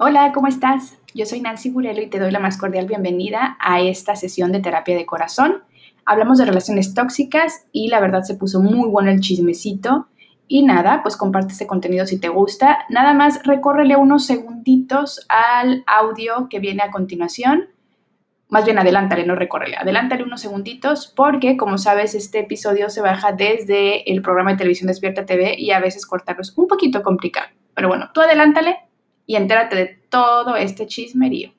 [0.00, 0.96] Hola, ¿cómo estás?
[1.12, 4.60] Yo soy Nancy Gurelo y te doy la más cordial bienvenida a esta sesión de
[4.60, 5.64] terapia de corazón.
[6.04, 10.06] Hablamos de relaciones tóxicas y la verdad se puso muy bueno el chismecito.
[10.46, 12.78] Y nada, pues comparte este contenido si te gusta.
[12.90, 17.64] Nada más recórrele unos segunditos al audio que viene a continuación.
[18.48, 19.78] Más bien adelántale, no recórrele.
[19.78, 24.86] Adelántale unos segunditos porque, como sabes, este episodio se baja desde el programa de televisión
[24.86, 27.48] Despierta TV y a veces cortarlo es un poquito complicado.
[27.74, 28.87] Pero bueno, tú adelántale
[29.28, 31.52] y entérate de todo este chismerío.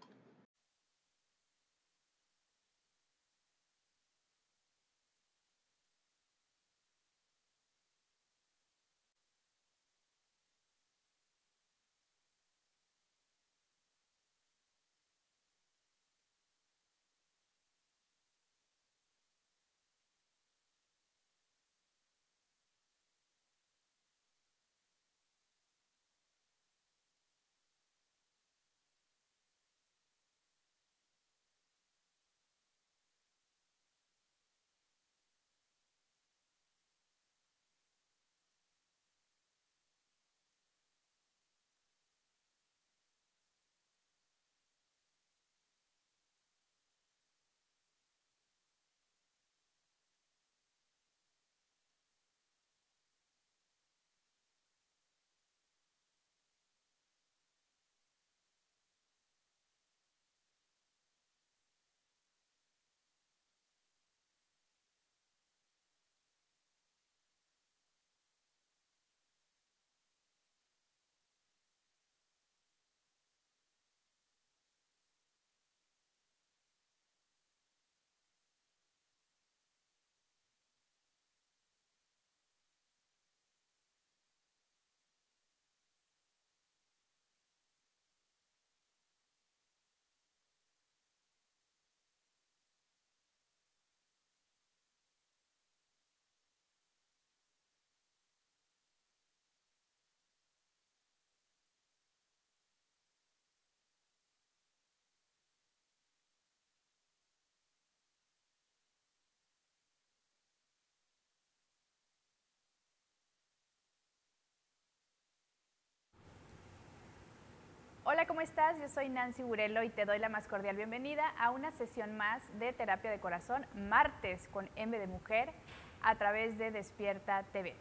[118.20, 118.78] Hola, ¿cómo estás?
[118.82, 122.44] Yo soy Nancy Burelo y te doy la más cordial bienvenida a una sesión más
[122.60, 125.54] de Terapia de Corazón, martes con M de Mujer,
[126.02, 127.78] a través de Despierta TV.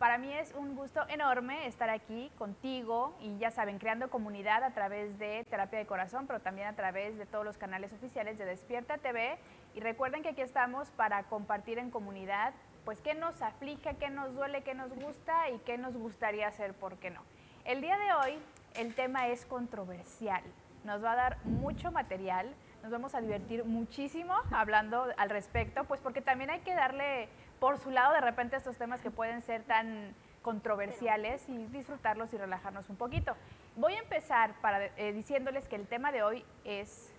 [0.00, 4.74] Para mí es un gusto enorme estar aquí contigo y ya saben, creando comunidad a
[4.74, 8.44] través de Terapia de Corazón, pero también a través de todos los canales oficiales de
[8.46, 9.38] Despierta TV.
[9.76, 12.52] Y recuerden que aquí estamos para compartir en comunidad,
[12.84, 16.74] pues qué nos aflige, qué nos duele, qué nos gusta y qué nos gustaría hacer,
[16.74, 17.22] ¿por qué no?
[17.64, 18.42] El día de hoy
[18.74, 20.42] el tema es controversial.
[20.84, 26.00] Nos va a dar mucho material, nos vamos a divertir muchísimo hablando al respecto, pues
[26.00, 27.28] porque también hay que darle
[27.60, 32.36] por su lado de repente estos temas que pueden ser tan controversiales y disfrutarlos y
[32.36, 33.36] relajarnos un poquito.
[33.76, 34.54] Voy a empezar
[34.96, 37.12] eh, diciéndoles que el tema de hoy es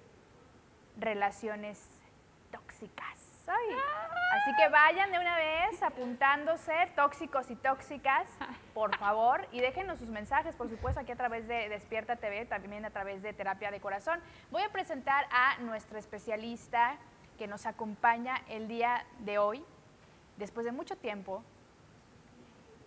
[0.98, 1.80] relaciones
[2.52, 3.23] tóxicas.
[3.52, 8.28] Así que vayan de una vez apuntándose, tóxicos y tóxicas,
[8.74, 12.86] por favor, y déjenos sus mensajes, por supuesto, aquí a través de Despierta TV, también
[12.86, 14.20] a través de Terapia de Corazón.
[14.50, 16.98] Voy a presentar a nuestra especialista
[17.38, 19.64] que nos acompaña el día de hoy,
[20.38, 21.44] después de mucho tiempo,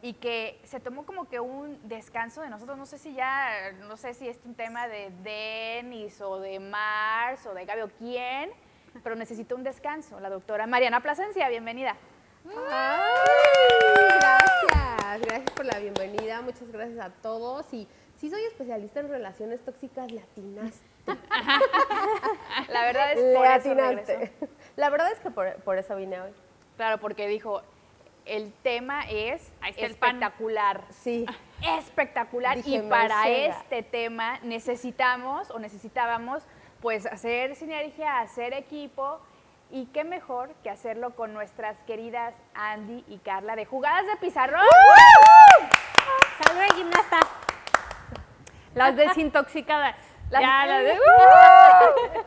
[0.03, 2.77] y que se tomó como que un descanso de nosotros.
[2.77, 7.47] No sé si ya, no sé si es un tema de Denis o de Mars
[7.47, 8.51] o de Gaby o quién,
[9.03, 10.21] pero necesito un descanso.
[10.21, 11.97] La doctora Mariana Plasencia, bienvenida.
[14.19, 17.73] gracias, gracias por la bienvenida, muchas gracias a todos.
[17.73, 20.81] Y sí soy especialista en relaciones tóxicas latinas.
[22.69, 23.75] La verdad es por eso
[24.77, 26.33] La verdad es que por, eso vine hoy.
[26.77, 27.63] Claro, porque dijo,
[28.25, 30.85] el tema es espectacular.
[30.91, 31.27] Sí.
[31.79, 32.59] Espectacular.
[32.65, 36.43] y para este tema necesitamos o necesitábamos
[36.87, 39.19] pues hacer sinergia, hacer equipo
[39.73, 44.65] y qué mejor que hacerlo con nuestras queridas Andy y Carla de Jugadas de Pizarrón.
[46.45, 47.19] ¡Salud, gimnasta!
[48.77, 49.97] Las desintoxicadas.
[50.31, 50.99] Las ya, las de...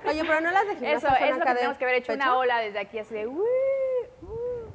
[0.09, 1.07] Oye, pero no las de gimnasta.
[1.07, 3.27] Eso es lo que tenemos que haber hecho una ola desde aquí así de...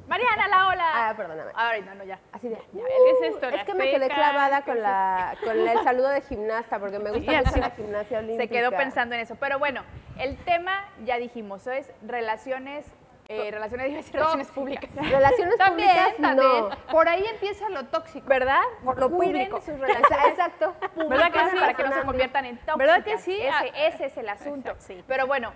[0.07, 0.85] Mariana, la ola.
[1.09, 1.51] Ah, perdóname.
[1.55, 2.19] Ay, no, no, ya.
[2.31, 2.55] Así de.
[2.57, 3.49] ¿Qué es esto?
[3.49, 7.31] Es que me quedé clavada con, la, con el saludo de gimnasta, porque me gusta
[7.43, 8.43] mucho la gimnasia olímpica.
[8.43, 9.35] Se quedó pensando en eso.
[9.39, 9.81] Pero bueno,
[10.19, 12.85] el tema, ya dijimos, es relaciones
[13.27, 14.89] Eh, relaciones, a decir relaciones públicas.
[14.95, 16.69] Relaciones También, públicas, también.
[16.69, 16.69] no.
[16.91, 18.27] Por ahí empieza lo tóxico.
[18.27, 18.61] ¿Verdad?
[18.83, 19.59] Por lo público.
[19.61, 20.75] sus relaciones Exacto.
[21.09, 21.45] ¿Verdad que sí?
[21.45, 22.77] Públicas Para que no se conviertan en tóxicas.
[22.77, 23.33] ¿Verdad que sí?
[23.41, 23.65] Ese, Ah.
[23.87, 24.69] ese es el asunto.
[24.69, 25.03] Exacto, sí.
[25.07, 25.53] Pero bueno,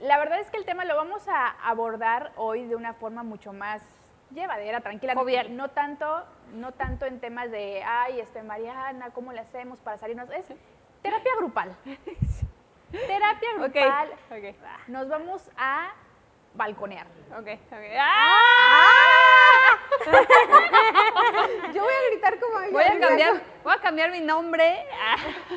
[0.00, 3.52] la verdad es que el tema lo vamos a abordar hoy de una forma mucho
[3.52, 3.82] más
[4.30, 5.14] llevadera, tranquila.
[5.14, 5.56] Jovial.
[5.56, 6.24] No tanto,
[6.54, 10.30] no tanto en temas de, ay, este, Mariana, ¿cómo le hacemos para salirnos?
[10.30, 10.46] Es
[11.02, 11.76] terapia grupal.
[12.92, 14.10] terapia grupal.
[14.86, 15.92] Nos vamos a
[16.54, 17.06] balconear.
[17.38, 17.96] Ok, ok.
[17.98, 19.07] ¡Ah!
[21.74, 22.72] Yo voy a gritar como ella.
[22.72, 24.84] Voy a cambiar, voy a cambiar mi nombre.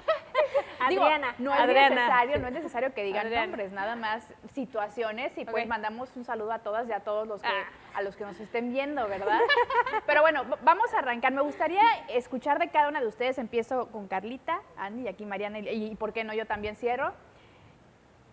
[0.90, 1.36] Digo, Adriana.
[1.38, 1.96] no es Adriana.
[1.96, 3.46] necesario, no es necesario que digan Adriana.
[3.46, 4.24] nombres, nada más
[4.54, 7.66] situaciones y pues mandamos un saludo a todas y a todos los que Ah.
[7.94, 9.40] a los que nos estén viendo, ¿verdad?
[10.08, 11.32] Pero bueno, vamos a arrancar.
[11.34, 13.38] Me gustaría escuchar de cada una de ustedes.
[13.38, 17.14] Empiezo con Carlita, Andy y aquí Mariana y, y por qué no yo también cierro.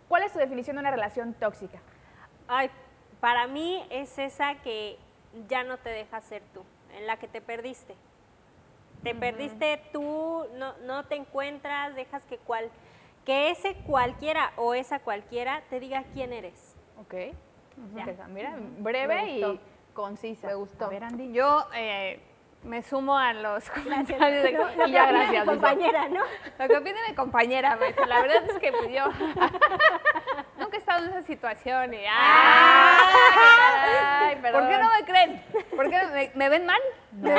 [0.08, 1.78] ¿Cuál es tu definición de una relación tóxica?
[2.48, 2.70] Ay,
[3.20, 4.98] para mí es esa que
[5.48, 6.64] ya no te deja ser tú,
[6.96, 7.94] en la que te perdiste.
[9.02, 12.68] Te perdiste tú, no, no te encuentras, dejas que cual,
[13.24, 16.74] que ese cualquiera o esa cualquiera te diga quién eres.
[17.00, 17.14] Ok.
[17.96, 19.60] Esa, Mira, breve y
[19.94, 20.48] concisa.
[20.48, 20.86] Me gustó.
[20.86, 21.32] A ver, Andy.
[21.32, 22.20] Yo eh,
[22.64, 24.50] me sumo a los comentarios de
[24.88, 25.44] Y ya, gracias.
[25.44, 26.20] compañera, ¿no?
[26.58, 29.04] Lo que opina mi compañera, la verdad es que pues, yo
[30.68, 33.00] nunca he estado en esa situación y ¡ah!
[34.20, 34.36] Ay.
[34.36, 35.42] ¿Por qué no me creen?
[35.74, 36.80] ¿Por qué no me, me ven mal?
[37.12, 37.30] No,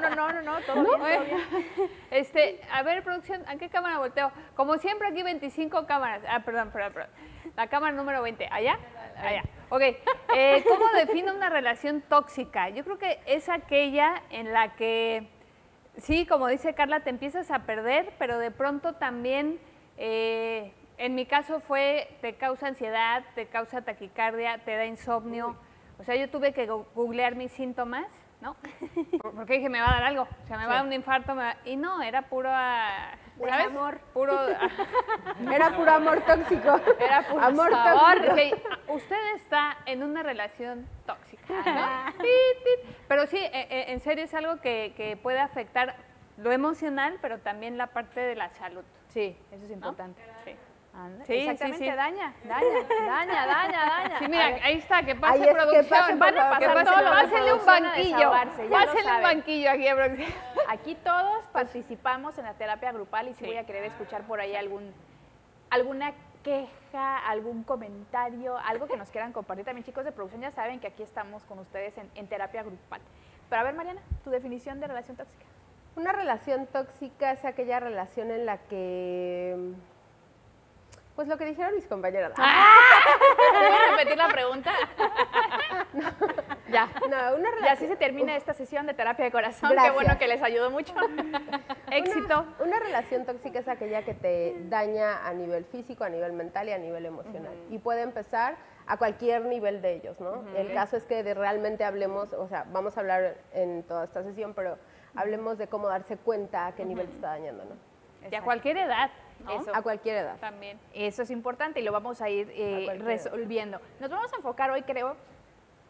[0.00, 1.90] no, no, no, no, no, todo bien, todo bien.
[2.10, 4.30] Este, a ver, producción, ¿a qué cámara volteo?
[4.54, 6.20] Como siempre aquí 25 cámaras.
[6.28, 7.10] Ah, perdón, perdón, perdón.
[7.56, 8.78] La cámara número 20, ¿allá?
[9.16, 9.42] Allá.
[9.70, 9.80] Ok,
[10.34, 12.68] eh, ¿cómo define una relación tóxica?
[12.68, 15.26] Yo creo que es aquella en la que,
[15.96, 19.58] sí, como dice Carla, te empiezas a perder, pero de pronto también,
[19.96, 20.74] eh,
[21.04, 25.56] en mi caso fue, te causa ansiedad, te causa taquicardia, te da insomnio.
[25.98, 28.06] O sea, yo tuve que googlear mis síntomas,
[28.40, 28.56] ¿no?
[29.22, 30.92] Por- Porque dije, me va a dar algo, o sea, me va a dar un
[30.92, 33.56] infarto, me va- y no, era puro, ah, ¿sabes?
[33.66, 33.98] Desamor.
[34.14, 34.68] Puro, ah,
[35.52, 36.80] Era puro amor tóxico.
[37.00, 38.24] Era puro amor sabor.
[38.26, 38.56] tóxico.
[38.56, 42.14] Ok, usted está en una relación tóxica, ¿no?
[43.08, 45.96] Pero sí, eh, eh, en serio es algo que, que puede afectar
[46.38, 48.82] lo emocional, pero también la parte de la salud.
[49.08, 50.22] Sí, eso es importante.
[50.44, 50.52] Sí.
[50.94, 51.96] Anda, Sí, sí, Exactamente, sí.
[51.96, 52.66] daña, daña,
[53.06, 54.18] daña, daña, daña.
[54.18, 55.88] Sí, mira, ahí está, que Ahí pase es, que producción.
[55.88, 58.30] pase, Van a pasar que todos, pásenle un banquillo.
[58.70, 60.32] Pásenle un banquillo aquí a producción.
[60.68, 63.46] Aquí todos participamos en la terapia grupal y sí, Sí.
[63.46, 64.92] voy a querer escuchar por ahí algún,
[65.70, 66.12] alguna
[66.44, 69.64] queja, algún comentario, algo que nos quieran compartir.
[69.64, 73.00] También chicos de producción ya saben que aquí estamos con ustedes en, en terapia grupal.
[73.48, 75.44] Pero a ver, Mariana, tu definición de relación tóxica.
[75.96, 79.56] Una relación tóxica es aquella relación en la que.
[81.14, 82.32] Pues lo que dijeron mis compañeras.
[82.36, 84.72] ¿Puedes repetir la pregunta?
[86.70, 86.88] ya.
[87.02, 89.70] No, una Y así se termina esta sesión de terapia de corazón.
[89.70, 90.94] Qué bueno que les ayudó mucho.
[91.90, 92.46] Éxito.
[92.60, 96.72] Una relación tóxica es aquella que te daña a nivel físico, a nivel mental y
[96.72, 97.54] a nivel emocional.
[97.70, 98.56] Y puede empezar
[98.86, 100.44] a cualquier nivel de ellos, ¿no?
[100.56, 104.22] El caso es que de realmente hablemos, o sea, vamos a hablar en toda esta
[104.22, 104.78] sesión, pero
[105.14, 107.92] hablemos de cómo darse cuenta a qué nivel te está dañando, ¿no?
[108.30, 109.10] Y a cualquier edad,
[109.44, 109.60] ¿no?
[109.60, 109.70] Eso.
[109.74, 110.36] A cualquier edad.
[110.40, 110.78] También.
[110.94, 113.80] Eso es importante y lo vamos a ir eh, A resolviendo.
[114.00, 115.16] Nos vamos a enfocar hoy, creo,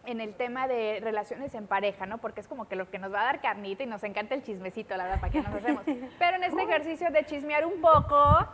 [0.04, 2.18] en el tema de relaciones en pareja, ¿no?
[2.18, 4.42] Porque es como que lo que nos va a dar carnita y nos encanta el
[4.42, 5.84] chismecito, la verdad, ¿para qué nos hacemos?
[6.18, 8.48] Pero en este ejercicio de chismear un poco,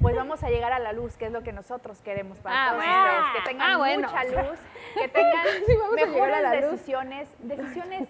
[0.00, 2.68] pues vamos a llegar a la luz, que es lo que nosotros queremos para Ah,
[2.70, 3.02] todos bueno.
[3.26, 3.42] ustedes.
[3.44, 4.08] Que tengan Ah, bueno.
[4.08, 4.58] mucha luz,
[4.94, 8.08] que tengan Sí, a a mejores decisiones, decisiones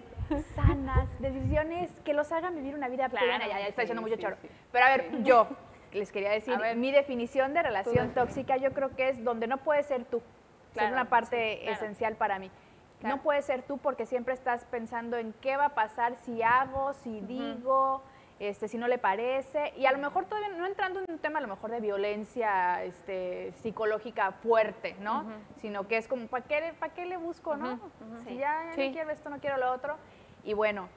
[0.54, 3.38] sanas, decisiones que los hagan vivir una vida plena.
[3.46, 4.36] Ya, ya está echando mucho choro.
[4.72, 5.48] Pero a ver, yo
[5.92, 6.76] les quería decir, ver.
[6.76, 10.22] mi definición de relación tóxica yo creo que es donde no puedes ser tú.
[10.72, 11.76] Claro, es una parte sí, claro.
[11.76, 12.50] esencial para mí.
[13.00, 13.16] Claro.
[13.16, 16.92] No puedes ser tú porque siempre estás pensando en qué va a pasar si hago,
[16.94, 18.02] si digo,
[18.38, 19.72] este, si no le parece.
[19.76, 22.82] Y a lo mejor todavía no entrando en un tema a lo mejor de violencia
[22.84, 25.24] este, psicológica fuerte, ¿no?
[25.60, 27.80] Sino que es como, ¿para qué, ¿para qué le busco, no?
[28.26, 28.88] Si ya, ya Sí.
[28.88, 29.96] no quiero esto, no quiero lo otro.
[30.44, 30.88] Y bueno,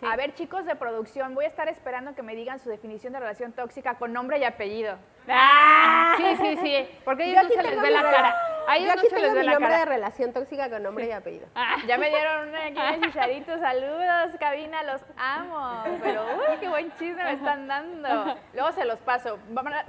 [0.00, 0.06] Sí.
[0.06, 3.20] a ver chicos de producción, voy a estar esperando que me digan su definición de
[3.20, 4.96] relación tóxica con nombre y apellido.
[5.28, 6.14] ¡Ah!
[6.16, 6.88] Sí, sí, sí.
[7.04, 8.34] Porque Yo ellos no se les ve la cara.
[8.66, 9.90] A Yo ellos no aquí se tengo les ve mi la nombre de cara.
[9.90, 11.46] relación tóxica con nombre y apellido.
[11.86, 13.58] Ya me dieron una aquí chicharito.
[13.58, 15.84] Saludos, cabina, los amo.
[16.02, 18.36] Pero, uy, qué buen chisme me están dando.
[18.52, 19.38] Luego se los paso.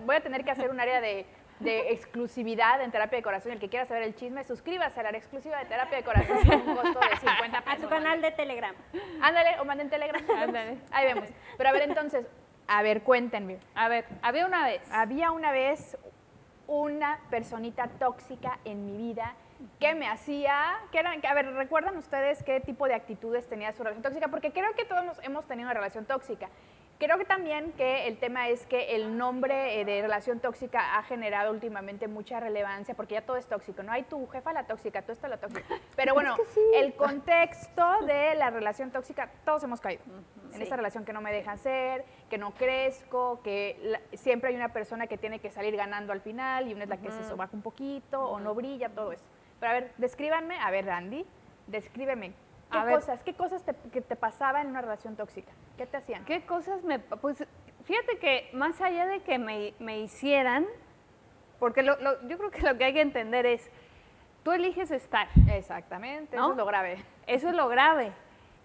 [0.06, 1.26] Voy a tener que hacer un área de,
[1.60, 3.52] de exclusividad en terapia de corazón.
[3.54, 6.70] El que quiera saber el chisme, suscríbase al área exclusiva de terapia de corazón con
[6.70, 7.82] un costo de 50 A pesos.
[7.82, 8.76] tu canal de Telegram.
[9.22, 10.22] Ándale, o manden telegram.
[10.38, 10.78] Ándale.
[10.92, 11.30] Ahí vemos.
[11.58, 12.26] Pero a ver, entonces,
[12.68, 13.60] a ver, cuéntenme.
[13.76, 14.82] A ver, había una vez.
[14.92, 15.98] Había una vez
[16.68, 19.36] una personita tóxica en mi vida
[19.80, 23.72] qué me hacía, qué eran, que- a ver, ¿recuerdan ustedes qué tipo de actitudes tenía
[23.72, 24.28] su relación tóxica?
[24.28, 26.50] Porque creo que todos hemos tenido una relación tóxica.
[26.98, 31.04] Creo que también que el tema es que el nombre eh, de relación tóxica ha
[31.04, 33.92] generado últimamente mucha relevancia porque ya todo es tóxico, ¿no?
[33.92, 35.66] Hay tu jefa la tóxica, tú estás la tóxica.
[35.98, 36.38] Pero bueno,
[36.74, 40.04] el contexto de la relación tóxica, todos hemos caído.
[40.54, 44.56] En esta relación que no me deja ser, que no crezco, que la- siempre hay
[44.56, 47.24] una persona que tiene que salir ganando al final y una es la que se
[47.26, 49.26] sobaja un poquito o no brilla, todo eso.
[49.60, 51.26] Pero a ver, descríbanme, a ver, Randy,
[51.68, 52.32] descríbeme.
[52.76, 52.96] ¿Qué A ver.
[52.96, 55.52] cosas, qué cosas te, que te pasaba en una relación tóxica?
[55.78, 56.26] ¿Qué te hacían?
[56.26, 57.00] ¿Qué cosas me...
[57.00, 57.46] Pues
[57.86, 60.66] fíjate que más allá de que me, me hicieran,
[61.60, 63.70] porque lo- lo- yo creo que lo que hay que entender es,
[64.44, 66.44] tú eliges estar, Exactamente, ¿No?
[66.44, 67.04] eso es lo grave.
[67.28, 68.12] eso es lo grave.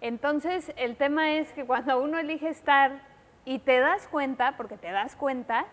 [0.01, 3.03] Entonces, el tema es que cuando uno elige estar
[3.45, 5.67] y te das cuenta, porque te das cuenta,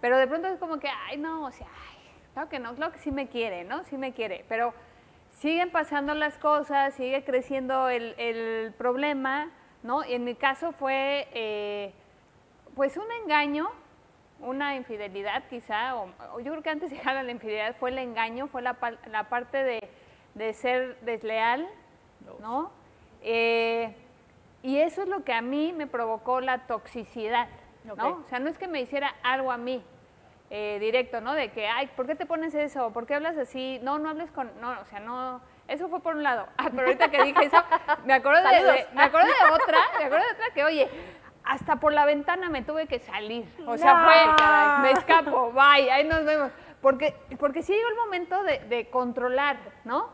[0.00, 1.98] pero de pronto es como que, ay, no, o sea, ay,
[2.34, 3.84] claro que no, claro que sí me quiere, ¿no?
[3.84, 4.72] Sí me quiere, pero
[5.40, 9.50] siguen pasando las cosas, sigue creciendo el, el problema,
[9.82, 10.04] ¿no?
[10.04, 11.94] Y en mi caso fue, eh,
[12.76, 13.70] pues, un engaño,
[14.40, 17.90] una infidelidad quizá, o, o yo creo que antes de llegar a la infidelidad fue
[17.90, 18.76] el engaño, fue la,
[19.10, 19.88] la parte de,
[20.34, 21.66] de ser desleal,
[22.40, 22.70] ¿no?
[23.22, 23.94] Eh,
[24.62, 27.48] y eso es lo que a mí me provocó la toxicidad,
[27.84, 27.94] ¿no?
[28.24, 29.82] O sea, no es que me hiciera algo a mí
[30.50, 31.32] eh, directo, ¿no?
[31.34, 32.92] De que, ay, ¿por qué te pones eso?
[32.92, 33.78] ¿Por qué hablas así?
[33.82, 36.46] No, no hables con, no, o sea, no, eso fue por un lado.
[36.58, 37.62] Ah, pero ahorita que dije eso,
[38.04, 40.88] me acuerdo de, de- me acuerdo de otra, me acuerdo de otra que, oye,
[41.44, 43.44] hasta por la ventana me tuve que salir.
[43.66, 44.04] O sea, No.
[44.04, 46.50] fue, me escapo, bye, ahí nos vemos.
[46.82, 50.08] Porque, porque sí llegó el momento de, de controlar, ¿no?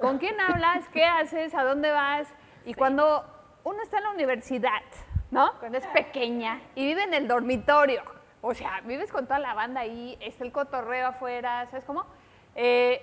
[0.00, 0.88] ¿Con quién hablas?
[0.92, 1.54] ¿Qué haces?
[1.54, 2.26] ¿A dónde vas?
[2.64, 3.24] Y cuando
[3.64, 4.82] uno está en la universidad,
[5.30, 5.52] ¿no?
[5.60, 6.60] Cuando es pequeña.
[6.74, 8.02] Y vive en el dormitorio.
[8.42, 12.06] O sea, vives con toda la banda ahí, está el cotorreo afuera, ¿sabes cómo?
[12.54, 13.02] Eh,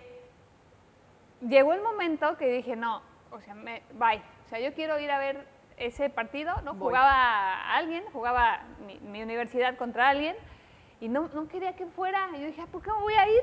[1.41, 3.01] llegó el momento que dije, no,
[3.31, 4.21] o sea, me, bye.
[4.45, 5.45] O sea, yo quiero ir a ver
[5.77, 6.73] ese partido, ¿no?
[6.73, 6.87] Voy.
[6.89, 10.35] Jugaba a alguien, jugaba mi, mi universidad contra alguien,
[10.99, 12.29] y no, no quería que fuera.
[12.35, 13.41] Y yo dije, "Ah, ¿por qué me voy a ir?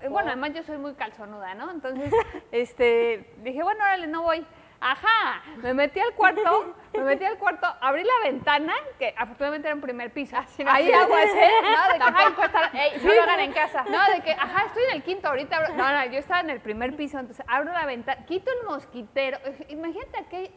[0.00, 1.70] Eh, Bueno, además yo soy muy calzonuda, ¿no?
[1.70, 2.12] Entonces,
[2.52, 4.46] este, dije, bueno, órale, no voy.
[4.84, 9.76] Ajá, me metí al cuarto, me metí al cuarto, abrí la ventana, que afortunadamente era
[9.76, 10.36] un primer piso.
[10.36, 10.98] Así no Ahí sirve.
[10.98, 11.86] aguacé, ¿no?
[11.86, 13.84] De que, Tampoco estar, ey, no lo hagan en casa.
[13.84, 16.50] no, de que, ajá, estoy en el quinto, ahorita abro- No, no, yo estaba en
[16.50, 19.38] el primer piso, entonces abro la ventana, quito el mosquitero.
[19.68, 20.50] Imagínate a qué,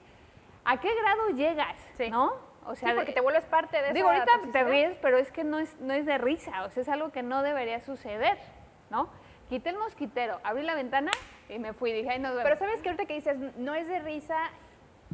[0.65, 2.09] a qué grado llegas, Sí.
[2.09, 2.33] ¿no?
[2.65, 5.19] O Sí, sea, de- porque te vuelves parte de Digo, esa ahorita te ríes, pero
[5.19, 7.79] es que no es, no es de risa, o sea, es algo que no debería
[7.79, 8.39] suceder,
[8.89, 9.07] ¿no?
[9.49, 11.11] Quité el mosquitero, abrí la ventana
[11.49, 12.43] y me fui, dije, ay, nos vemos.
[12.43, 14.37] Pero sabes que ahorita que dices, no es de risa,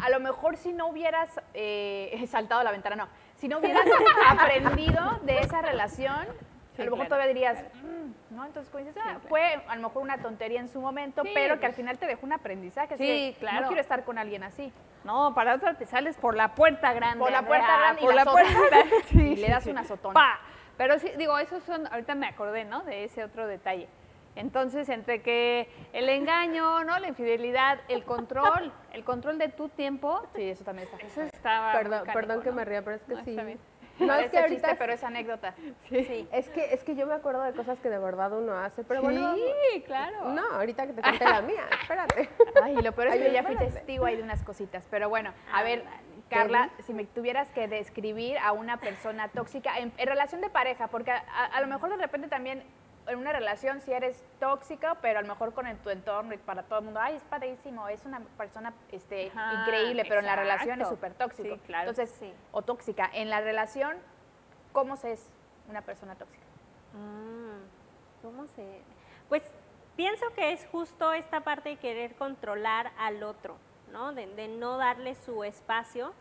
[0.01, 3.07] a lo mejor si no hubieras eh, saltado la ventana, no,
[3.37, 3.83] si no hubieras
[4.29, 6.27] aprendido de esa relación,
[6.75, 8.45] Sí, a lo mejor claro, todavía dirías, "Mm", ¿no?
[8.45, 9.19] Entonces, como dices, ah, claro.
[9.27, 11.75] fue a lo mejor una tontería en su momento, Sí, pero que al pues.
[11.75, 12.93] final te dejó un aprendizaje.
[12.93, 13.61] así Sí, claro.
[13.63, 14.71] No quiero estar con alguien así.
[15.03, 17.19] No, para otra te sales por la puerta grande.
[17.19, 18.95] Por la Andrea, puerta grande y por la la puerta grande.
[19.09, 19.81] Sí, Y le das sí, un sí.
[19.83, 20.13] azotón.
[20.13, 20.39] Pa.
[20.77, 22.83] Pero sí, digo, esos son, ahorita me acordé, ¿no?
[22.83, 23.89] De ese otro detalle.
[24.35, 26.97] Entonces, entre que el engaño, ¿no?
[26.99, 31.05] La infidelidad, el control, el control de tu tiempo, Sí, eso también está.
[31.05, 33.29] eso estaba muy Perdón, perdón que me ría, pero es que No, sí.
[33.31, 33.59] está bien.
[33.99, 35.53] No, es que ahorita chiste, pero es anécdota.
[35.89, 36.27] Sí.
[36.31, 39.01] Es que, es que yo me acuerdo de cosas que de verdad uno hace, pero
[39.03, 40.29] bueno, Sí, claro.
[40.29, 42.29] no, ahorita que te conté la mía, espérate.
[42.63, 44.87] Ay, y lo peor es que Ay, yo ya fui testigo ahí de unas cositas.
[44.89, 45.83] Pero bueno, a ver,
[46.29, 50.87] Carla, si me tuvieras que describir a una persona tóxica en, en relación de pareja,
[50.87, 52.63] porque a, a- a lo mejor de repente también
[53.07, 56.37] en una relación si eres tóxica, pero a lo mejor con el- tu entorno y
[56.37, 60.25] para todo el mundo, ay, es padrísimo, es una persona este, Ajá, increíble, pero en
[60.27, 61.55] la relación es súper tóxico.
[61.55, 61.89] Sí, claro.
[61.89, 62.33] Entonces, Sí.
[62.51, 63.97] o tóxica, en la relación,
[64.71, 65.27] ¿cómo se es
[65.67, 66.43] una persona tóxica?
[66.93, 68.81] Mm, ¿Cómo se...?
[69.29, 69.43] Pues
[69.95, 73.55] pienso que es justo esta parte de querer controlar al otro,
[73.91, 74.13] ¿no?
[74.13, 76.13] De, de no darle su espacio.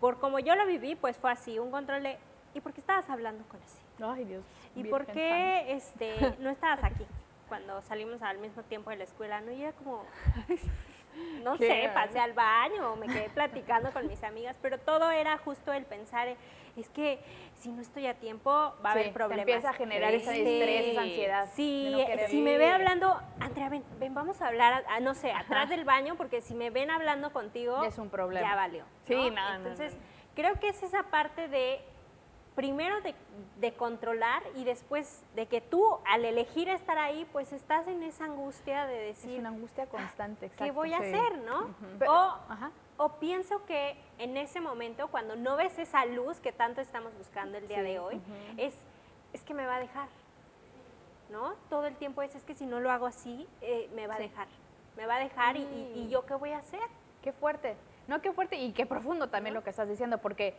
[0.00, 2.18] Por como yo lo viví, pues fue así, un control de,
[2.54, 3.78] ¿y por qué estabas hablando con así?
[4.02, 4.44] Ay, Dios.
[4.74, 7.06] ¿Y por qué este, no estabas aquí
[7.48, 9.40] cuando salimos al mismo tiempo de la escuela?
[9.40, 10.04] No, y era como,
[11.42, 15.10] no Qué sé, pasé al baño o me quedé platicando con mis amigas, pero todo
[15.10, 16.28] era justo el pensar,
[16.76, 17.18] es que
[17.56, 19.40] si no estoy a tiempo va a Sí, haber te problemas.
[19.40, 23.84] empieza a generar ese estrés, esa ansiedad Sí, no si me ve hablando, Andrea, ven,
[23.98, 27.32] ven, vamos a hablar, a- no sé, atrás del baño, porque si me ven hablando
[27.32, 28.48] contigo, es un problema.
[28.48, 28.84] Ya valió.
[29.04, 29.30] Sí, ¿no?
[29.30, 29.96] no, Entonces,
[30.36, 31.80] creo que es esa parte de
[32.54, 33.14] primero de,
[33.58, 38.24] de controlar y después de que tú al elegir estar ahí, pues estás en esa
[38.24, 40.74] angustia de Es decir, una angustia constante, ¿qué exacto.
[40.74, 41.04] voy a Sí.
[41.04, 41.74] hacer, no?
[41.98, 42.16] Pero- o,
[42.48, 42.70] ajá.
[42.98, 47.56] o pienso que en ese momento, cuando no ves esa luz que tanto estamos buscando
[47.58, 48.20] el día Sí, de hoy,
[48.56, 48.74] es,
[49.32, 50.08] es que me va a dejar.
[51.30, 51.54] ¿no?
[51.68, 54.18] Todo el tiempo es, es que si no lo hago así, eh, me va a
[54.18, 54.48] dejar,
[54.96, 56.80] me va a dejar y, y- y yo qué voy a hacer.
[57.22, 57.76] Qué fuerte.
[58.08, 60.56] No, qué fuerte y qué profundo también lo que estás diciendo, porque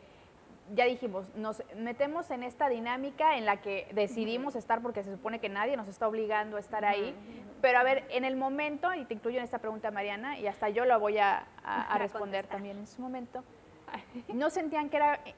[0.73, 5.39] ya dijimos, nos metemos en esta dinámica en la que decidimos estar porque se supone
[5.39, 7.15] que nadie nos está obligando a estar ahí.
[7.61, 10.69] Pero a ver, en el momento, y te incluyo en esta pregunta, Mariana, y hasta
[10.69, 13.43] yo la voy a, a- a A responder también en su momento,
[14.33, 15.35] ¿no sentían que era eh,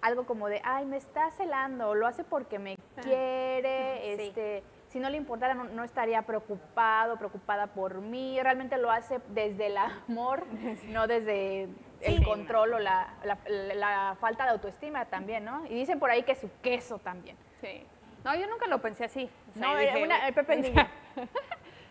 [0.00, 4.22] algo como de, ay, me está celando, lo hace porque me quiere, Sí.
[4.28, 9.20] este, si no le importara no, no estaría preocupado, preocupada por mí, realmente lo hace
[9.30, 10.46] desde el amor,
[10.88, 11.68] no desde
[12.00, 12.24] el Sí.
[12.24, 15.66] control o la, la- falta de autoestima también, ¿no?
[15.66, 17.36] Y dicen por ahí que su queso también.
[17.60, 17.84] Sí.
[18.24, 19.28] No, yo nunca lo pensé así.
[19.50, 20.56] O sea, No, era dije, una- el Pepe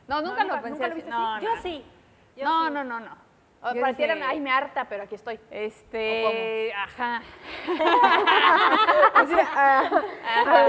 [0.07, 1.09] No, nunca nunca- lo pensé nunca así.
[1.09, 1.45] No, así.
[1.45, 1.61] Yo no.
[1.61, 1.85] sí.
[2.37, 2.73] yo No, sí.
[2.73, 3.26] no, no, no.
[3.71, 5.39] O Yo para ti era, dije, ay, me harta, pero aquí estoy.
[5.51, 7.21] Este, ajá.
[9.23, 10.01] O sea, ah,
[10.41, 10.67] Ajá.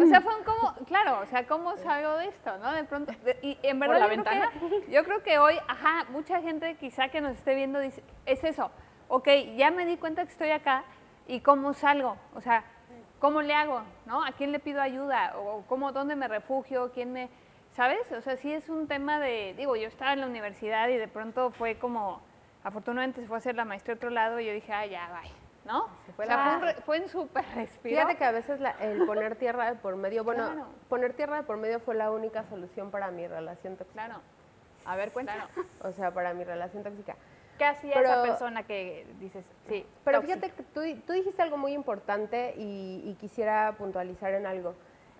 [0.00, 2.72] O sea, fue un como, claro, o sea, ¿cómo salgo de esto, no?
[2.72, 5.58] De pronto, de- y en ¿Por verdad la yo, creo que, yo creo que hoy,
[5.68, 8.70] ajá, mucha gente quizá que nos esté viendo dice, es eso,
[9.08, 10.84] ok, ya me di cuenta que estoy acá
[11.26, 12.64] y cómo salgo, o sea,
[13.18, 14.24] ¿cómo le hago, no?
[14.24, 15.34] ¿A quién le pido ayuda?
[15.36, 16.90] ¿O cómo, dónde me refugio?
[16.94, 17.28] ¿Quién me,
[17.72, 18.10] sabes?
[18.12, 21.08] O sea, sí es un tema de, digo, yo estaba en la universidad y de
[21.08, 22.20] pronto fue como,
[22.64, 25.08] afortunadamente se fue a hacer la maestría a otro lado y yo dije, ah, ya,
[25.20, 25.30] bye,
[25.64, 25.88] ¿no?
[26.16, 27.96] fue o sea, la- fue, un fue súper respiro.
[27.96, 30.66] Fíjate que a veces la- el poner tierra de por medio, bueno, Claro.
[30.88, 34.06] poner tierra de por medio fue la única solución para mi relación tóxica.
[34.06, 34.20] Claro,
[34.84, 35.48] A ver, cuéntanos.
[35.50, 35.68] claro.
[35.82, 37.16] O sea, para mi relación tóxica.
[37.58, 40.40] ¿Qué hacía Pero- esa persona que dices, sí, Pero tóxica?
[40.40, 44.74] fíjate que tú, tú dijiste algo muy importante y, y quisiera puntualizar en algo.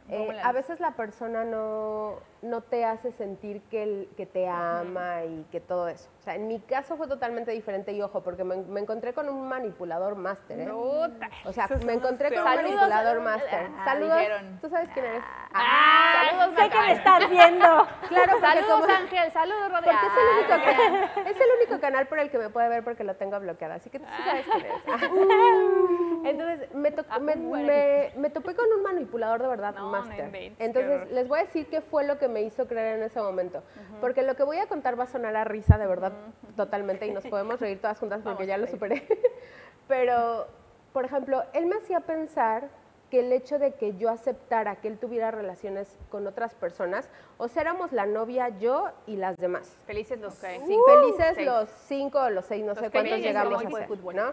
[0.08, 4.24] Eh, ¿Cómo le a veces la persona no, no te hace sentir que, el- que
[4.26, 6.08] te ama y que todo eso.
[6.20, 9.28] O sea, en mi caso fue totalmente diferente y ojo, porque me, me encontré con
[9.28, 10.60] un manipulador máster.
[10.60, 10.70] ¿eh?
[10.70, 13.68] O sea, me encontré con un manipulador Saludos, máster.
[13.76, 14.18] ah, Saludos.
[14.62, 15.22] ¿Tú sabes quién eres?
[15.52, 17.66] Ah, Saludos, sé que me estás viendo.
[18.08, 19.98] Claro, Saludos, como- Ángel, saludos, Rodrigo.
[20.00, 22.84] Porque es el, único canal, es el único canal por el que me puede ver
[22.84, 23.74] porque lo tengo bloqueado.
[23.74, 24.82] Así que tú sí sabes quién eres.
[26.24, 30.30] Entonces, me, to- Ah, me, me- me topé con un manipulador de verdad máster.
[30.58, 33.62] Entonces, les voy a decir qué fue lo que me hizo creer en ese momento.
[34.00, 36.12] Porque lo que voy a contar va a sonar a risa, de verdad,
[36.56, 39.06] totalmente, y nos podemos reír todas juntas porque Vamos ya lo superé.
[39.88, 40.46] Pero,
[40.92, 42.68] por ejemplo, él me hacía pensar
[43.10, 47.48] que el hecho de que yo aceptara que él tuviera relaciones con otras personas, o
[47.48, 49.76] sea, éramos la novia, yo y las demás.
[49.86, 50.84] Felices los Sí, cinco.
[50.86, 51.46] felices seis.
[51.46, 54.14] los cinco o los seis, no Los sé cuántos llegamos a fútbol.
[54.14, 54.32] ¿no?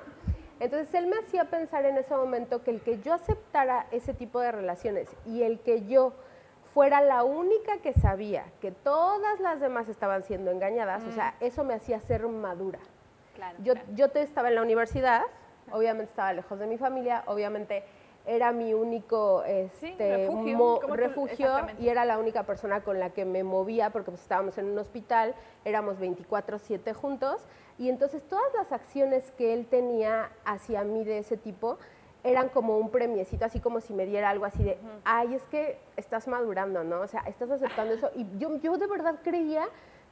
[0.60, 4.40] Entonces él me hacía pensar en ese momento que el que yo aceptara ese tipo
[4.40, 6.14] de relaciones y el que yo
[6.78, 11.64] fuera la única que sabía que todas las demás estaban siendo engañadas, o sea, eso
[11.64, 12.78] me hacía ser madura.
[13.34, 13.88] Claro, Yo, claro.
[13.96, 15.24] yo estaba en la universidad,
[15.72, 17.84] obviamente estaba lejos de mi familia, obviamente
[18.28, 20.88] era mi único este, refugio, mo- tú-
[21.80, 24.78] y era la única persona con la que me movía porque pues, estábamos en un
[24.78, 25.34] hospital,
[25.66, 27.42] éramos 24/7 juntos
[27.80, 31.80] y entonces todas las acciones que él tenía hacia mí de ese tipo
[32.24, 35.80] eran como un premiecito, así como si me diera algo así de, ay, es que
[35.96, 37.02] estás madurando, ¿no?
[37.02, 38.12] O sea, estás aceptando eso.
[38.16, 39.66] Y yo, yo de verdad creía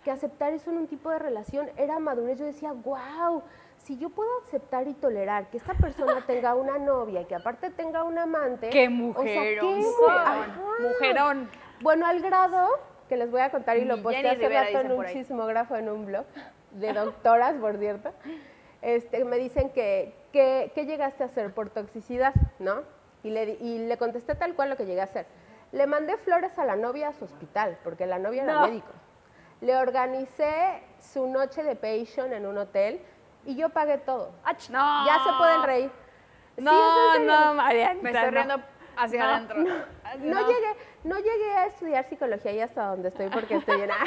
[0.03, 2.37] que aceptar eso en un tipo de relación era madurez.
[2.39, 3.41] Yo decía, wow,
[3.77, 7.69] si yo puedo aceptar y tolerar que esta persona tenga una novia y que aparte
[7.71, 8.69] tenga un amante.
[8.69, 9.79] ¡Qué o sea, mujerón!
[9.79, 10.59] mu- ajá.
[10.79, 11.49] Mujerón.
[11.81, 12.69] Bueno, al grado
[13.09, 15.89] que les voy a contar y lo Ni posté hace rato en un chismógrafo en
[15.89, 16.25] un blog
[16.71, 18.11] de doctoras, por cierto.
[18.85, 22.33] Este, me dicen que, que, ¿qué llegaste a hacer por toxicidad?
[22.59, 22.83] ¿No?
[23.23, 25.25] Y le, y le contesté tal cual lo que llegué a hacer.
[25.71, 28.61] Le mandé flores a la novia a su hospital, porque la novia era No.
[28.67, 28.91] médico.
[29.61, 33.01] Le organicé su noche de patient en un hotel
[33.45, 34.31] y yo pagué todo.
[34.43, 35.05] Ach, No.
[35.07, 35.91] Ya se pueden reír.
[36.55, 37.31] Sí, No, serio.
[37.31, 37.99] no, Mariana.
[38.03, 38.31] Me estoy no.
[38.31, 38.55] riendo
[38.97, 39.57] hacia No, adentro.
[39.63, 39.73] No,
[40.13, 43.89] llegué, no llegué a estudiar psicología y hasta donde estoy porque estoy en...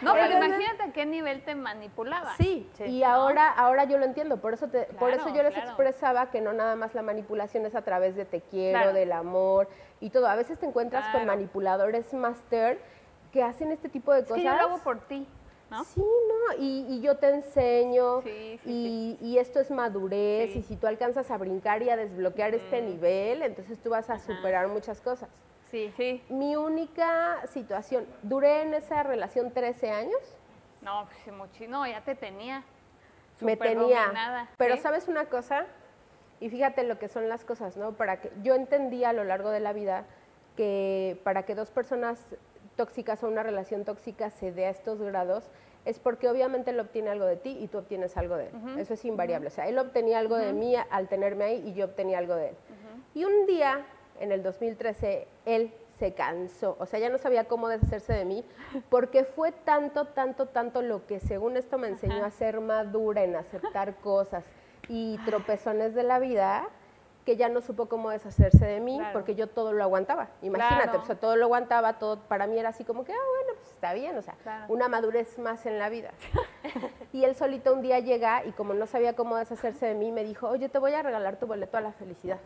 [0.00, 2.34] No, pero Entonces- imagínate a qué nivel te manipulaba.
[2.36, 3.06] Sí, Sí, y ¿no?
[3.06, 5.68] ahora, ahora yo lo entiendo, por eso, te- por eso yo les claro.
[5.68, 8.92] expresaba que no nada más la manipulación es a través de te quiero, Claro.
[8.94, 9.68] del amor
[10.00, 10.26] y todo.
[10.26, 12.80] A veces te encuentras con manipuladores master
[13.32, 14.36] que hacen este tipo de cosas.
[14.38, 15.26] que yo lo hago por ti,
[15.72, 15.84] ¿no?
[15.84, 20.62] Sí, no, y, y yo te enseño, Sí, sí, y, y esto es madurez, y
[20.62, 24.68] si tú alcanzas a brincar y a desbloquear este nivel, entonces tú vas a superar
[24.68, 25.28] muchas cosas.
[25.70, 26.22] Sí, sí.
[26.28, 30.20] Mi única situación, duré en esa relación 13 años,
[30.82, 32.62] No, pues no, ya te tenía.
[33.40, 34.02] me tenía.
[34.04, 35.66] dominada, Pero sabes una cosa,
[36.40, 37.92] y fíjate lo que son las cosas, ¿no?
[37.92, 40.04] Para que yo entendí a lo largo de la vida
[40.56, 42.18] que para que dos personas
[42.76, 45.50] tóxicas o una relación tóxica se dé a estos grados
[45.84, 48.78] es porque obviamente él obtiene algo de ti y tú obtienes algo de él.
[48.78, 49.48] Eso es invariable.
[49.48, 52.50] O sea, él obtenía algo de mí al tenerme ahí y yo obtenía algo de
[52.50, 52.56] él.
[53.14, 53.84] Y un día,
[54.20, 58.44] en el 2013, él se cansó, o sea, ya no sabía cómo deshacerse de mí,
[58.88, 63.36] porque fue tanto, tanto, tanto lo que según esto me enseñó a ser madura, en
[63.36, 64.44] aceptar cosas
[64.88, 66.68] y tropezones de la vida,
[67.24, 69.12] que ya no supo cómo deshacerse de mí, Claro.
[69.12, 70.28] porque yo todo lo aguantaba.
[70.42, 71.00] Imagínate, Claro.
[71.02, 73.68] o sea, todo lo aguantaba, todo para mí era así como que, ah, bueno, pues
[73.70, 74.64] está bien, o sea, Claro.
[74.68, 76.10] una madurez más en la vida.
[77.12, 80.24] y él solito un día llega y como no sabía cómo deshacerse de mí, me
[80.24, 82.38] dijo, oye, te voy a regalar tu boleto a la felicidad.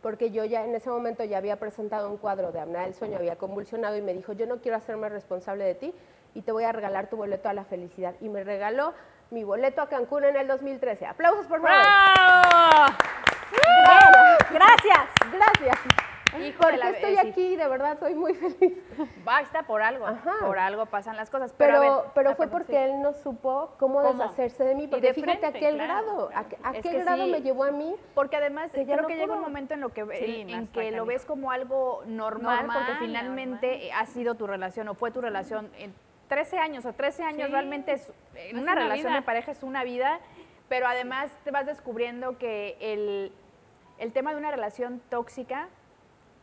[0.00, 3.18] Porque yo ya en ese momento ya había presentado un cuadro de apnea del sueño,
[3.18, 5.94] había convulsionado y me dijo, yo no quiero hacerme responsable de ti
[6.34, 8.14] y te voy a regalar tu boleto a la felicidad.
[8.20, 8.94] Y me regaló
[9.30, 11.06] mi boleto a Cancún en el 2013.
[11.06, 11.76] Aplausos, por favor.
[11.78, 12.96] ¡Bravo!
[14.52, 15.08] Gracias.
[15.32, 15.78] Gracias.
[16.40, 18.78] Hijo Porque de la estoy aquí, de verdad, soy muy feliz.
[19.22, 20.06] Basta por algo.
[20.06, 20.32] Ajá.
[20.40, 21.52] Por algo pasan las cosas.
[21.58, 22.76] Pero, Pero, a ver, pero ah, fue porque sí.
[22.78, 24.12] él no supo cómo, ¿Cómo?
[24.14, 24.88] deshacerse de mí.
[24.88, 26.46] Porque de fíjate a qué claro, grado, claro.
[26.46, 27.30] a, qué- a Es qué que grado sí.
[27.32, 27.94] me llevó a mí.
[28.14, 29.48] Porque además que creo no que llega un pudo.
[29.48, 33.92] momento en lo que, Sí, en, que lo ves como algo normal, porque Normal, finalmente
[33.92, 35.94] ha sido tu relación o fue tu relación en
[36.28, 39.16] 13 años o 13 años realmente es, en Es una, una relación vida.
[39.20, 40.18] de pareja es una vida,
[40.70, 43.32] pero además te vas descubriendo que el,
[44.02, 45.68] el tema de una relación tóxica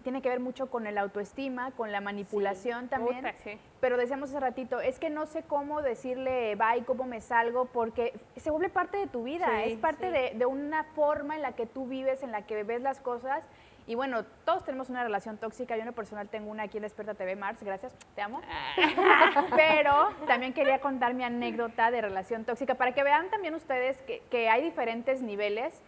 [0.02, 3.26] tiene que ver mucho con el autoestima, con la manipulación también.
[3.44, 3.60] Sí.
[3.82, 8.18] Pero decíamos hace ratito, es que no sé cómo decirle bye, cómo me salgo, porque
[8.38, 11.52] se vuelve parte de tu vida, Sí, es parte de, de una forma en la
[11.52, 13.44] que tú vives, en la que ves las cosas.
[13.88, 15.76] Y bueno, todos tenemos una relación tóxica.
[15.76, 18.40] Yo en lo personal tengo una aquí en Desperta TV, Mars, gracias, te amo.
[19.58, 24.22] Pero también quería contar mi anécdota de relación tóxica para que vean también ustedes que,
[24.30, 25.82] que hay diferentes niveles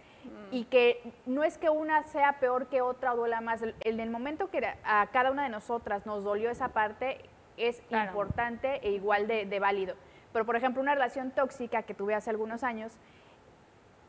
[0.52, 3.62] y que no es que una sea peor que otra o duela más.
[3.82, 7.20] En el momento que a cada una de nosotras nos dolió esa parte,
[7.58, 8.10] es Claro.
[8.10, 9.96] importante e igual de, de válido.
[10.34, 12.94] Pero, por ejemplo, una relación tóxica que tuve hace algunos años,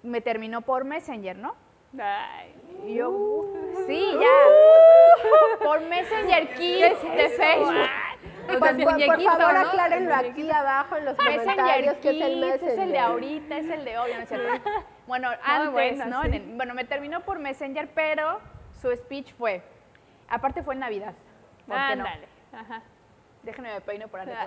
[0.03, 1.55] me terminó por Messenger, ¿no?
[2.01, 2.55] Ay.
[2.87, 5.65] Y yo, uh, sí, ya.
[5.65, 7.75] Por Messenger Kids de Facebook.
[8.47, 9.61] Por, sea, por- por muñequito, favor, ¿no?
[9.61, 12.73] aclárenlo aquí abajo en los comentarios Messenger que es el Messenger.
[12.73, 14.71] es el de ahorita, es el de hoy, ¿no es cierto?
[15.07, 16.23] Bueno, antes, bueno, ¿no?
[16.23, 16.43] sí.
[16.55, 18.41] Bueno, me terminó por Messenger, pero
[18.81, 19.63] su speech fue,
[20.29, 21.15] aparte fue en Navidad.
[21.67, 22.05] ¿Por qué no?
[22.53, 22.83] Ajá.
[23.43, 24.47] Déjenme me peino por arriba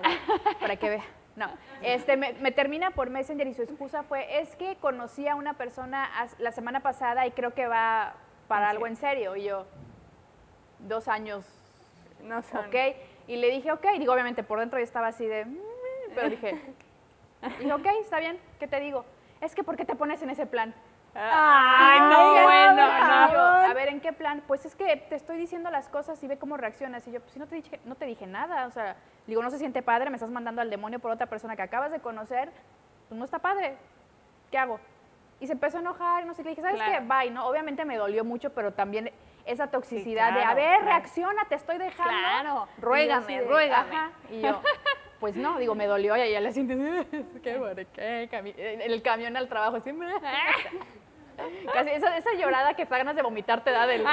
[0.60, 1.04] para que vea.
[1.36, 1.50] No,
[1.82, 5.52] este, me, me termina por Messenger y su excusa fue, es que conocí a una
[5.54, 8.14] persona la semana pasada y creo que va
[8.48, 9.36] para algo en serio.
[9.36, 9.66] Y yo,
[10.78, 11.44] dos años,
[12.22, 12.66] No son.
[12.66, 12.74] ok.
[13.28, 15.56] Y le dije, ok, digo, obviamente por dentro yo estaba así de, "Mm",
[16.14, 16.60] pero dije,
[17.58, 19.04] dije, ok, está bien, ¿qué te digo?
[19.40, 20.74] Es que, ¿por qué te pones en ese plan?
[21.18, 22.82] Ay, no, bueno,
[23.32, 23.70] yo, no.
[23.70, 24.42] a ver, ¿en qué plan?
[24.46, 27.06] Pues es que te estoy diciendo las cosas y ve cómo reaccionas.
[27.08, 28.66] Y yo, pues si no te dije, no te dije nada.
[28.66, 31.56] O sea, digo, no se siente padre, me estás mandando al demonio por otra persona
[31.56, 32.50] que acabas de conocer.
[33.08, 33.76] Pues no está padre.
[34.50, 34.78] ¿Qué hago?
[35.40, 36.50] Y se empezó a enojar, y no sé qué.
[36.50, 36.92] Le dije, ¿sabes Claro.
[37.08, 37.14] qué?
[37.14, 37.46] Bye, ¿no?
[37.46, 39.10] Obviamente me dolió mucho, pero también
[39.46, 40.84] esa toxicidad de, a ver, claro.
[40.84, 42.12] reacciona, te estoy dejando.
[42.12, 43.96] Claro, ruégame, de, ruégame.
[43.96, 44.10] ajá.
[44.30, 44.60] Y yo,
[45.20, 46.76] pues no, digo, me dolió y ella le siente,
[47.42, 48.28] qué bueno, qué
[48.84, 49.92] el camión al trabajo, así,
[51.72, 54.04] Casi esa, esa llorada que te ganas de vomitar te da del...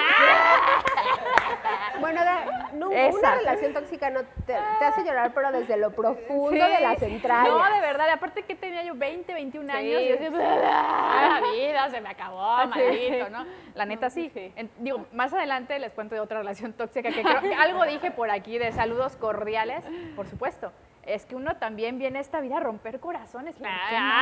[2.00, 3.36] Bueno, da- no, una Esa.
[3.36, 7.48] relación tóxica no te, te hace llorar, pero desde lo profundo de las entrañas.
[7.50, 11.90] No, de verdad, aparte que tenía yo 20, 21 años, y yo así, la vida
[11.92, 13.46] se me acabó, maldito, ¿no?
[13.76, 14.32] La neta sí.
[14.56, 18.12] En- digo, más adelante les cuento de otra relación tóxica que creo que algo dije
[18.12, 19.84] por aquí de saludos cordiales,
[20.16, 20.72] por supuesto.
[21.06, 23.56] Es que uno también viene a esta vida a romper corazones.
[23.58, 24.14] ¿por qué no?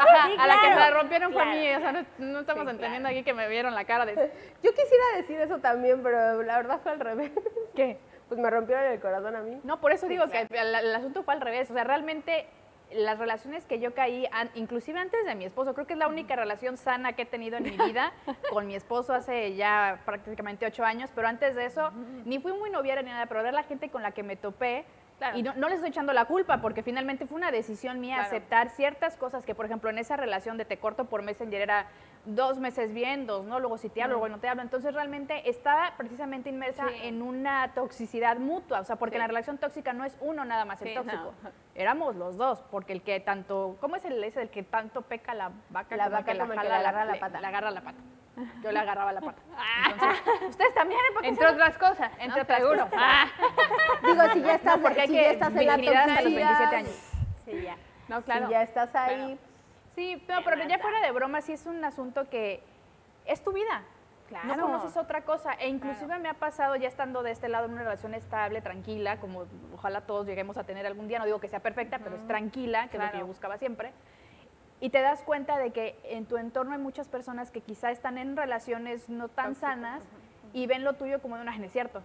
[0.00, 1.78] Ajá, Sí, a la que me la claro, rompieron fue a mí, claro.
[1.78, 4.14] o sea, no, no estamos Sí, entendiendo aquí que me vieron la cara de...
[4.62, 7.30] Yo quisiera decir eso también, pero la verdad fue al revés.
[7.74, 7.98] ¿Qué?
[8.28, 9.60] Pues me rompieron el corazón a mí.
[9.64, 11.70] No, por eso digo que el, el asunto fue al revés.
[11.70, 12.46] O sea, realmente
[12.92, 16.36] las relaciones que yo caí, inclusive antes de mi esposo, creo que es la única
[16.36, 18.12] relación sana que he tenido en mi vida
[18.50, 21.92] con mi esposo hace ya prácticamente ocho años, pero antes de eso
[22.24, 24.84] ni fui muy noviera ni nada, pero era la gente con la que me topé.
[25.20, 25.36] Claro.
[25.38, 28.28] Y no, no les estoy echando la culpa, porque finalmente fue una decisión mía Claro.
[28.28, 31.86] aceptar ciertas cosas que, por ejemplo, en esa relación de te corto por Messenger era
[32.26, 34.62] dos meses bien, dos no, luego si te hablo, luego no te hablo.
[34.62, 36.94] Entonces realmente estaba precisamente inmersa Sí.
[37.02, 39.20] en una toxicidad mutua, o sea, porque Sí.
[39.20, 41.32] la relación tóxica no es uno nada más el Sí, tóxico.
[41.42, 41.50] no.
[41.74, 45.34] Éramos los dos, porque el que tanto, ¿cómo es el ese el que tanto peca
[45.34, 45.96] la vaca?
[45.96, 47.40] La vaca que la que jala le agarra la pata.
[47.40, 47.98] Le agarra la pata.
[48.62, 49.42] Yo le agarraba la pata.
[49.90, 52.10] Entonces, ustedes también, ¿por qué Entre otras cosas.
[52.18, 52.42] Entre ¿no?
[52.42, 52.84] otras Seguro.
[52.84, 52.98] cosas.
[52.98, 53.26] Ah,
[54.02, 56.22] Digo, si ya estás, No, porque hay si que ya estás en la virginidad hasta
[56.22, 57.12] los toxicidad, 27 años.
[57.44, 57.76] Sí, ya.
[58.08, 58.46] no, claro.
[58.46, 59.38] si ya estás ahí,
[60.00, 62.62] Sí, pero, pero ya fuera de broma, sí es un asunto que
[63.26, 63.82] es tu vida.
[64.30, 64.46] Claro.
[64.48, 65.52] No conoces otra cosa.
[65.54, 69.20] E inclusive me ha pasado ya estando de este lado en una relación estable, tranquila,
[69.20, 71.18] como ojalá todos lleguemos a tener algún día.
[71.18, 73.18] No digo que sea perfecta, pero es tranquila, que es lo que Claro.
[73.18, 73.92] yo buscaba siempre.
[74.80, 78.16] Y te das cuenta de que en tu entorno hay muchas personas que quizá están
[78.16, 80.02] en relaciones no tan sanas
[80.54, 82.02] y ven lo tuyo como de una, "Ay, no es cierto.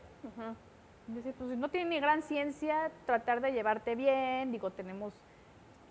[1.08, 5.14] Dice, pues no tiene ni gran ciencia tratar de llevarte bien, digo, tenemos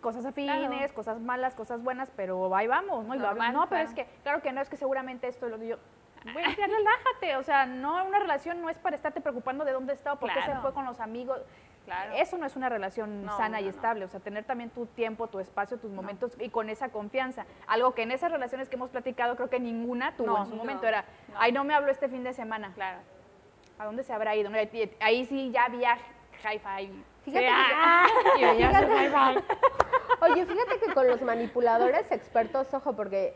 [0.04, 0.94] cosas afines, Claro.
[0.94, 3.14] cosas malas, cosas buenas, pero ahí vamos, ¿no?
[3.14, 3.88] Y lo Normal, no, pero claro.
[3.88, 5.78] es que, claro que no, es que seguramente esto, y lo digo,
[6.32, 9.94] güey, ya relájate, o sea, no, una relación no es para estarte preocupando de dónde
[9.94, 11.40] está o por qué se fue con los amigos.
[11.86, 12.14] Claro.
[12.16, 13.70] Eso no es una relación No, sana y no.
[13.70, 17.44] estable, o sea, tener también tu tiempo, tu espacio, tus momentos y con esa confianza.
[17.66, 20.86] Algo que en esas relaciones que hemos platicado, creo que ninguna tuvo en su momento.
[20.86, 21.34] Era, no.
[21.38, 22.72] ay, no me habló este fin de semana.
[22.74, 23.00] Claro.
[23.78, 24.50] ¿A dónde se habrá ido?
[25.00, 25.98] Ahí sí ya había
[26.42, 27.04] hi-fi.
[27.24, 28.06] Fíjate que- ah.
[30.22, 33.34] Oye, fíjate que con los manipuladores expertos, ojo, porque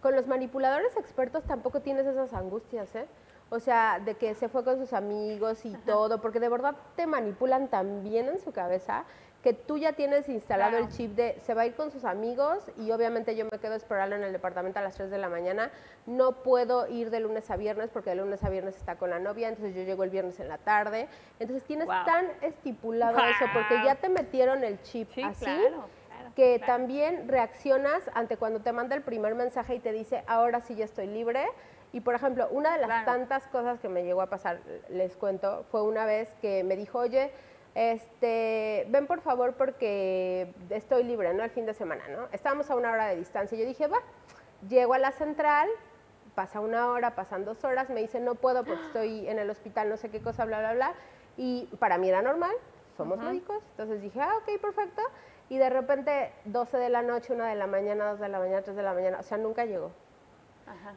[0.00, 3.06] con los manipuladores expertos tampoco tienes esas angustias, ¿eh?
[3.50, 7.06] O sea, de que se fue con sus amigos y todo, porque de verdad te
[7.06, 9.04] manipulan tan bien en su cabeza
[9.42, 10.84] que tú ya tienes instalado Claro.
[10.86, 13.74] el chip de se va a ir con sus amigos y obviamente yo me quedo
[13.74, 15.70] a esperarlo en el departamento a las 3 de la mañana.
[16.06, 19.20] No puedo ir de lunes a viernes porque de lunes a viernes está con la
[19.20, 21.08] novia, entonces yo llego el viernes en la tarde.
[21.38, 22.04] Entonces tienes Wow.
[22.04, 25.88] tan estipulado eso porque ya te metieron el chip Sí, así claro,
[26.34, 26.72] que claro.
[26.72, 30.84] también reaccionas ante cuando te manda el primer mensaje y te dice, ahora sí ya
[30.84, 31.46] estoy libre.
[31.92, 33.06] Y por ejemplo, una de las Claro.
[33.06, 36.98] tantas cosas que me llegó a pasar, les cuento, fue una vez que me dijo,
[36.98, 37.30] oye,
[37.74, 41.44] este, ven por favor porque estoy libre, ¿no?
[41.44, 42.28] El fin de semana, ¿no?
[42.32, 43.56] Estábamos a una hora de distancia.
[43.58, 43.98] Yo dije, va,
[44.68, 45.68] llego a la central,
[46.34, 49.88] pasa una hora, pasan dos horas, me dice, no puedo porque estoy en el hospital,
[49.88, 50.94] no sé qué cosa, bla, bla, bla.
[51.36, 52.52] Y para mí era normal,
[52.96, 53.62] somos médicos.
[53.72, 55.02] Entonces dije, ah, ok, perfecto.
[55.48, 58.62] Y de repente, 12 de la noche, 1 de la mañana, 2 de la mañana,
[58.62, 59.92] 3 de la mañana, o sea, nunca llegó.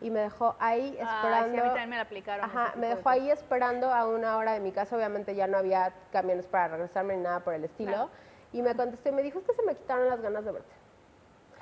[0.01, 1.37] Y me dejó ahí sí, esperando.
[1.37, 2.45] a mí también me la aplicaron.
[2.45, 4.95] Ajá, me de dejó ahí esperando a una hora de mi casa.
[4.95, 7.91] Obviamente ya no había camiones para regresarme ni nada por el estilo.
[7.91, 8.09] Claro.
[8.53, 10.81] Y me contestó y me dijo, es que se me quitaron las ganas de verte.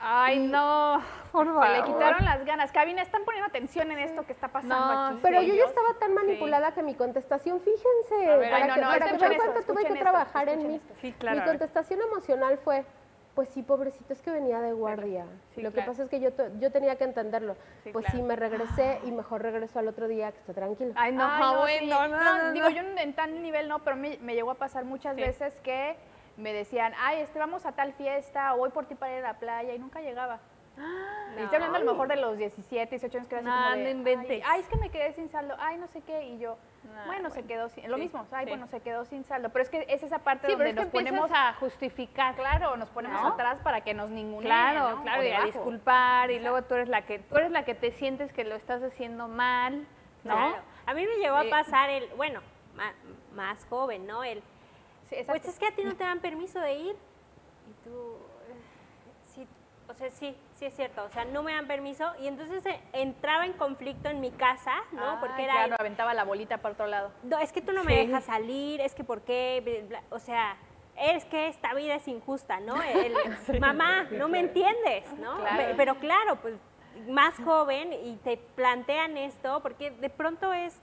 [0.02, 1.68] Ay, no, por favor.
[1.68, 2.72] Se le quitaron las ganas.
[2.72, 5.20] Cabina, están poniendo atención en esto que está pasando No, aquí.
[5.22, 8.82] Pero yo ya estaba tan manipulada que mi contestación, fíjense, ver, para ay, no, que,
[8.82, 10.82] no, para que esto, cuenta, tuve que esto, trabajar en mí.
[11.02, 12.86] Sí, claro, Mi contestación emocional fue,
[13.40, 15.26] pues sí, pobrecito, es que venía de guardia.
[15.56, 17.56] Sí, Lo que pasa es que yo, yo tenía que entenderlo.
[17.86, 18.18] Sí, pues claro.
[18.18, 20.92] sí, me regresé y mejor regreso al otro día que esté tranquilo.
[20.98, 21.88] Ay, no, Ay, no, bueno, sí.
[21.88, 24.84] no, no, no, digo, yo en tan nivel no, pero me, me llegó a pasar
[24.84, 25.22] muchas Sí.
[25.22, 25.96] veces que
[26.36, 29.32] me decían, ay, este, vamos a tal fiesta, o voy por ti para ir a
[29.32, 30.42] la playa, y nunca llegaba.
[31.38, 33.64] Y estoy hablando a lo mejor de los 17, 18 años que era así No,
[33.64, 34.32] como de, no inventes.
[34.32, 37.06] Ay, ay, es que me quedé sin saldo, ay, no sé qué, y yo, No,
[37.06, 38.50] bueno, se quedó sin, lo Sí, mismo, ay, sí.
[38.52, 40.82] bueno, se quedó sin saldo, pero es que es esa parte Sí, donde es que
[40.82, 42.36] nos ponemos a justificar.
[42.36, 43.28] Claro, nos ponemos ¿No?
[43.30, 45.02] atrás para que nos ninguneen, Claro, ¿no?
[45.04, 47.76] claro, O y a disculpar, y luego tú eres la que tú eres la que
[47.76, 49.86] te sientes que lo estás haciendo mal,
[50.24, 50.36] ¿no?
[50.36, 50.62] Claro.
[50.86, 52.42] A mí me llegó a pasar el, bueno,
[52.76, 52.94] ma-
[53.34, 54.24] más joven, ¿no?
[54.24, 54.42] El,
[55.26, 56.96] pues es que a ti no te dan permiso de ir.
[57.68, 58.56] Y tú, eh,
[59.26, 59.48] sí,
[59.90, 62.12] o sea, sí, sí es cierto, o sea, no me dan permiso.
[62.22, 65.12] Y entonces eh, entraba en conflicto en mi casa, ¿no?
[65.12, 67.12] Ay, Porque era, claro, aventaba la bolita para otro lado.
[67.24, 68.06] no, es que tú no me Sí.
[68.08, 70.58] dejas salir, es que por qué, Bla, bla, o sea,
[70.96, 72.82] es que esta vida es injusta, ¿no?
[72.82, 73.16] El-
[73.60, 75.38] mamá, no me entiendes, ¿no?
[75.40, 75.58] Claro.
[75.58, 76.56] Pe- Pero claro, pues
[77.08, 80.80] más joven y te plantean esto porque de pronto es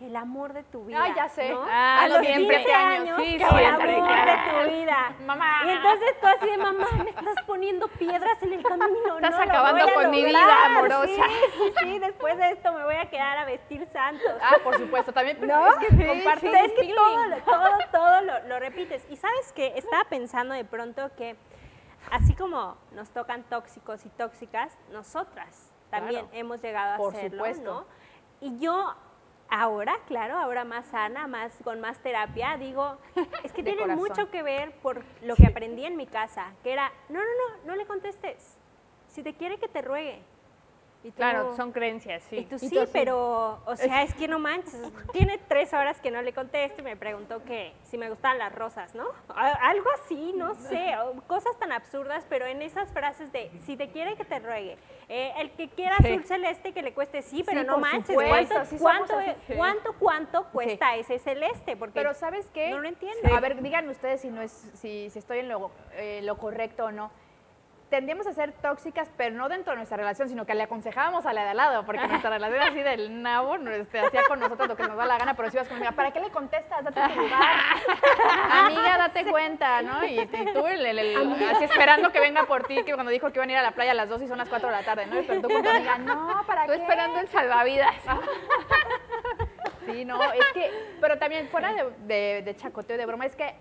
[0.00, 1.02] el amor de tu vida.
[1.02, 1.50] Ay, ya sé.
[1.50, 1.62] ¿no?
[1.68, 3.00] Ah, a los siempre 15 años.
[3.00, 4.36] años, Sí, el sí, amor sí, de
[4.68, 5.12] tu vida.
[5.26, 5.60] Mamá.
[5.66, 9.16] Y entonces tú así de mamá, me estás poniendo piedras en el camino.
[9.16, 10.44] Estás no acabando con mi lograr".
[10.46, 11.06] vida amorosa.
[11.06, 14.32] Sí, sí, sí, después de esto me voy a quedar a vestir santos.
[14.40, 15.36] Ah, por supuesto, también.
[15.40, 15.66] pero ¿No?
[15.68, 19.04] Es que compartes es que todo, todo, todo lo, lo repites.
[19.10, 21.36] Y sabes que estaba pensando de pronto que
[22.12, 26.38] así como nos tocan tóxicos y tóxicas, nosotras también Claro.
[26.38, 27.74] hemos llegado a Por hacerlo, supuesto.
[27.74, 27.86] ¿no?
[28.40, 28.94] Y yo
[29.50, 32.98] ahora, claro, ahora más sana, más con más terapia, digo,
[33.44, 36.92] es que tiene mucho que ver por lo que aprendí en mi casa, que era,
[37.08, 38.56] no, no, no, no le contestes.
[39.08, 40.22] Si te quiere que te ruegue.
[41.04, 42.46] Y tú- Claro, son creencias, y sí.
[42.50, 44.74] tú Y sí, tú pero, o sea, es que no manches.
[45.12, 48.52] Tiene tres horas que no le contesto y me preguntó que si me gustan las
[48.52, 49.04] rosas, ¿no?
[49.28, 50.92] Algo así, no sé,
[51.28, 54.76] cosas tan absurdas, pero en esas frases de si te quiere que te ruegue,
[55.08, 56.08] eh, el que quiera Sí.
[56.08, 59.34] azul celeste que le cueste, sí, pero Sí, no manches, supuesto, ¿cuánto, sí somos cuánto,
[59.56, 61.76] cuánto, cuánto cuesta ese celeste?
[61.76, 62.70] Porque Pero ¿sabes qué?
[62.70, 63.32] no lo entiendo.
[63.34, 66.86] A ver, díganme ustedes si no es, si, si estoy en lo, eh, lo correcto
[66.86, 67.12] o no.
[67.90, 71.32] Tendríamos a ser tóxicas, pero no dentro de nuestra relación, sino que le aconsejábamos a
[71.32, 74.76] la de al lado, porque nuestra relación así del nabo, este, hacía con nosotros lo
[74.76, 76.84] que nos da la gana, pero si ibas con amiga, ¿para qué le contestas?
[76.84, 77.40] Date tu lugar.
[78.50, 80.04] amiga, date cuenta, ¿no?
[80.04, 83.30] Y, y tú, el- el- el- así esperando que venga por ti, que cuando dijo
[83.32, 84.74] que iban a ir a la playa a las 2 y son las 4 de
[84.76, 85.18] la tarde, ¿no?
[85.18, 86.78] Y pero tú con tu amiga, no, ¿para Tú qué?
[86.78, 87.94] esperando el salvavidas.
[89.92, 90.70] Sí, no, es que,
[91.00, 93.54] pero también fuera de, de, de chacoteo de broma, es que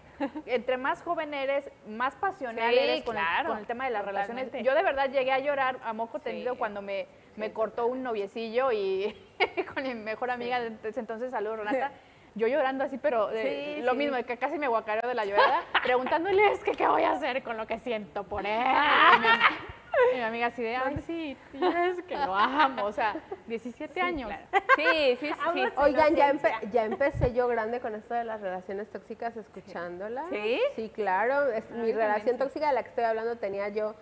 [0.45, 3.91] entre más joven eres, más pasional Sí, eres con, el- claro, con el tema de
[3.91, 4.49] las relaciones.
[4.63, 6.59] Yo de verdad llegué a llorar a moco tendido Sí.
[6.59, 9.15] cuando me, me cortó un noviecillo y
[9.73, 11.91] con mi mejor amiga de entonces, saludos Renata,
[12.35, 13.97] yo llorando así, pero de- Sí, lo sí.
[13.97, 17.11] mismo, de que casi me guacareo de la llorada, preguntándole, es que qué voy a
[17.13, 18.57] hacer con lo que siento por él.
[20.15, 23.15] Mi, amiga así de, ay, sí, tía, es que lo amo, o sea,
[23.47, 24.31] 17 años.
[24.75, 25.63] Sí, sí, sí.
[25.77, 30.25] Oigan, ya, empe- ya empecé yo grande con esto de las relaciones tóxicas escuchándola.
[30.29, 30.59] ¿Sí?
[30.75, 31.51] Sí, claro.
[31.51, 33.95] Es- mi relación tóxica de la que estoy hablando tenía yo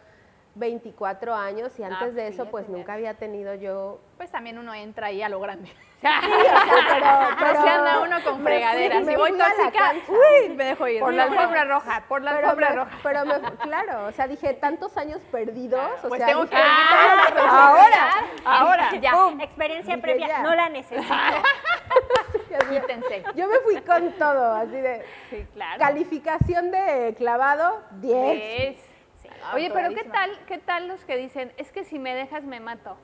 [0.56, 4.00] 24 años y antes de sí, eso pues nunca había tenido yo...
[4.18, 5.68] Pues también uno entra ahí a lo grande.
[6.00, 9.04] Sí, o sea, pero, se anda uno con fregaderas.
[9.04, 11.00] fui- Si voy tóxica, uy, me dejo ir.
[11.02, 12.92] Por la alfombra roja, por la alfombra roja.
[13.04, 16.62] pero me, claro, o sea, dije, tantos años perdidos, o Pues sea, tengo dije, que
[16.62, 18.12] "Ah, ahora,
[18.46, 19.40] ahora, Ya, ¡pum!
[19.42, 20.42] experiencia previa, ya.
[20.44, 21.14] no la necesito.
[22.70, 23.24] quítense.
[23.36, 25.80] Yo me fui con todo, así de Sí, claro.
[25.80, 28.78] calificación de clavado, 10.
[28.78, 28.95] Es.
[29.54, 32.60] Oye, pero ¿qué tal, ¿qué tal los que dicen, es que si me dejas me
[32.60, 32.98] mato?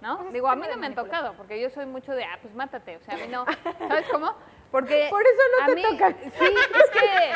[0.00, 0.24] ¿No?
[0.30, 2.96] Digo, a mí no me han tocado, porque yo soy mucho de, ah, pues mátate.
[2.96, 3.44] O sea, a mí no,
[3.88, 4.34] ¿sabes cómo?
[4.70, 6.16] Porque Por eso no a te mí- tocan.
[6.20, 7.32] Sí, es que,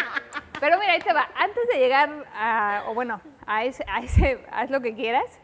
[0.61, 1.29] pero mira, ahí te va.
[1.37, 5.41] Antes de llegar a, o bueno, a ese, a ese, haz lo que quieras,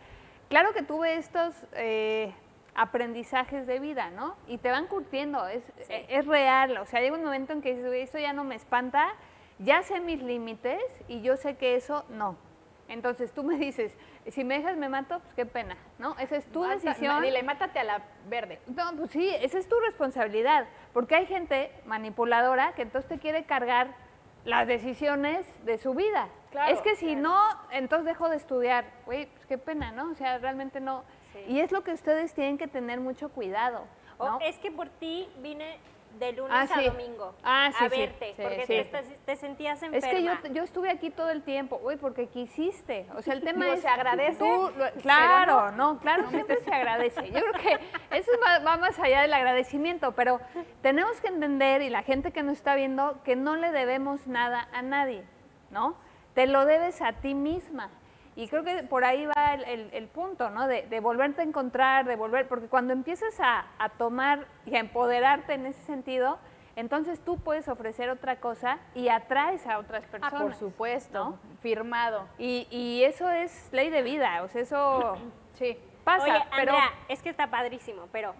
[0.50, 2.34] claro que tuve estos eh,
[2.74, 4.36] aprendizajes de vida, ¿no?
[4.46, 6.76] Y te van curtiendo, es, es real.
[6.78, 9.08] O sea, llega un momento en que dices, "Güey, esto ya no me espanta,
[9.58, 12.36] ya sé mis límites y yo sé que eso no.
[12.88, 13.96] Entonces tú me dices,
[14.28, 16.16] si me dejas me mato, pues qué pena, ¿no?
[16.18, 17.20] Esa es tu Mata- decisión.
[17.22, 18.60] Dile, mátate a la verde.
[18.66, 23.44] No, pues sí, esa es tu responsabilidad, porque hay gente manipuladora que entonces te quiere
[23.44, 23.88] cargar
[24.44, 26.28] las decisiones de su vida.
[26.52, 27.36] Claro, es que si no,
[27.72, 28.84] entonces dejo de estudiar.
[29.04, 30.12] Güey, pues qué pena, ¿no?
[30.12, 31.02] O sea, realmente no.
[31.48, 33.84] Y es lo que ustedes tienen que tener mucho cuidado.
[34.18, 34.38] ¿no?
[34.40, 35.78] es que por ti vine
[36.18, 38.88] de lunes Ah, a domingo Ah, sí, a verte, sí, porque.
[39.26, 40.06] Te, sentías enferma.
[40.08, 43.06] Es que yo, yo estuve aquí todo el tiempo, güey, porque quisiste.
[43.16, 43.80] O sea, el tema es...
[43.80, 44.38] ¿se agradece?
[44.38, 47.30] tú lo- Pero claro, no, claro, siempre se agradece.
[47.30, 47.78] Yo creo que
[48.16, 50.40] eso va, va más allá del agradecimiento, pero
[50.82, 54.68] tenemos que entender, y la gente que nos está viendo, que no le debemos nada
[54.72, 55.24] a nadie,
[55.70, 55.96] ¿no?
[56.34, 57.90] Te lo debes a ti misma.
[58.36, 60.68] Y creo que por ahí va el, el- el punto, ¿no?
[60.68, 64.80] De, de volverte a encontrar, de volver, porque cuando empiezas a, a tomar y a
[64.80, 66.38] empoderarte en ese sentido,
[66.76, 70.42] entonces tú puedes ofrecer otra cosa y atraes a otras Ah, personas.
[70.42, 71.38] por supuesto, ¿no?
[71.62, 72.28] firmado.
[72.36, 75.16] Y, y eso es ley de vida, o sea, eso
[75.54, 75.78] Sí.
[76.04, 78.34] pasa, Oye, pero Andrea, es que está padrísimo, pero...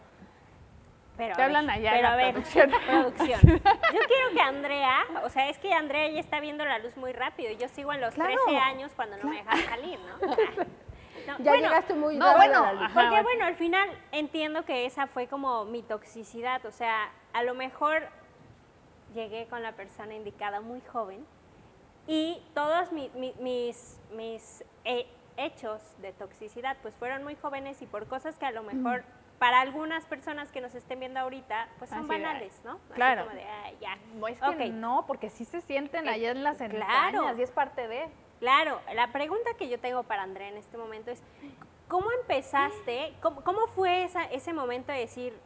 [1.17, 2.71] pero Te a hablan ver, allá Pero la a ver, producción.
[2.87, 3.41] producción.
[3.43, 7.13] Yo quiero que Andrea, o sea, es que Andrea ya está viendo la luz muy
[7.13, 7.51] rápido.
[7.51, 8.35] y Yo sigo en los Claro.
[8.47, 10.27] 13 años cuando no me dejan salir, ¿no?
[11.27, 12.83] No, Ya bueno, llegaste muy no, tarde bueno, a la luz.
[12.85, 12.95] ajá.
[12.95, 13.23] Porque bueno.
[13.25, 18.07] bueno, al final entiendo que esa fue como mi toxicidad, o sea, a lo mejor
[19.13, 21.27] llegué con la persona indicada muy joven
[22.07, 27.87] y todos mi- mi- mis, mis eh, hechos de toxicidad pues fueron muy jóvenes y
[27.87, 29.03] por cosas que a lo mejor
[29.39, 32.73] para algunas personas que nos estén viendo ahorita pues son Así banales, ¿no?
[32.73, 33.25] Así claro.
[33.25, 33.97] como de, "Ay, ya.
[34.15, 36.75] No es que no, porque sí se sienten Eh, allá en las claro.
[36.75, 38.09] entrañas y es parte de.
[38.41, 41.23] Claro, la pregunta que yo tengo para Andrea en este momento es,
[41.89, 43.15] ¿cómo empezaste?
[43.23, 45.39] ¿Cómo, cómo fue esa, ese momento de decir,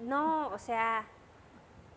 [0.00, 1.04] no, o sea,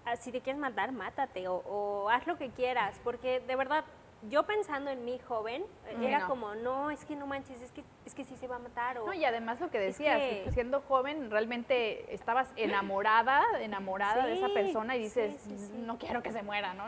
[0.05, 2.99] ah, si te quieres matar, mátate o, o haz lo que quieras?
[3.03, 3.86] Porque de verdad,
[4.23, 6.28] yo pensando en mi joven, eh, era no.
[6.28, 8.97] como, no, es que no manches, es que, es que sí se va a matar.
[8.97, 14.36] O, No, y además lo que decías, que siendo joven realmente estabas enamorada, enamorada de
[14.36, 15.73] esa persona y dices, sí, sí, sí.
[15.78, 16.86] no quiero que se muera, ¿no?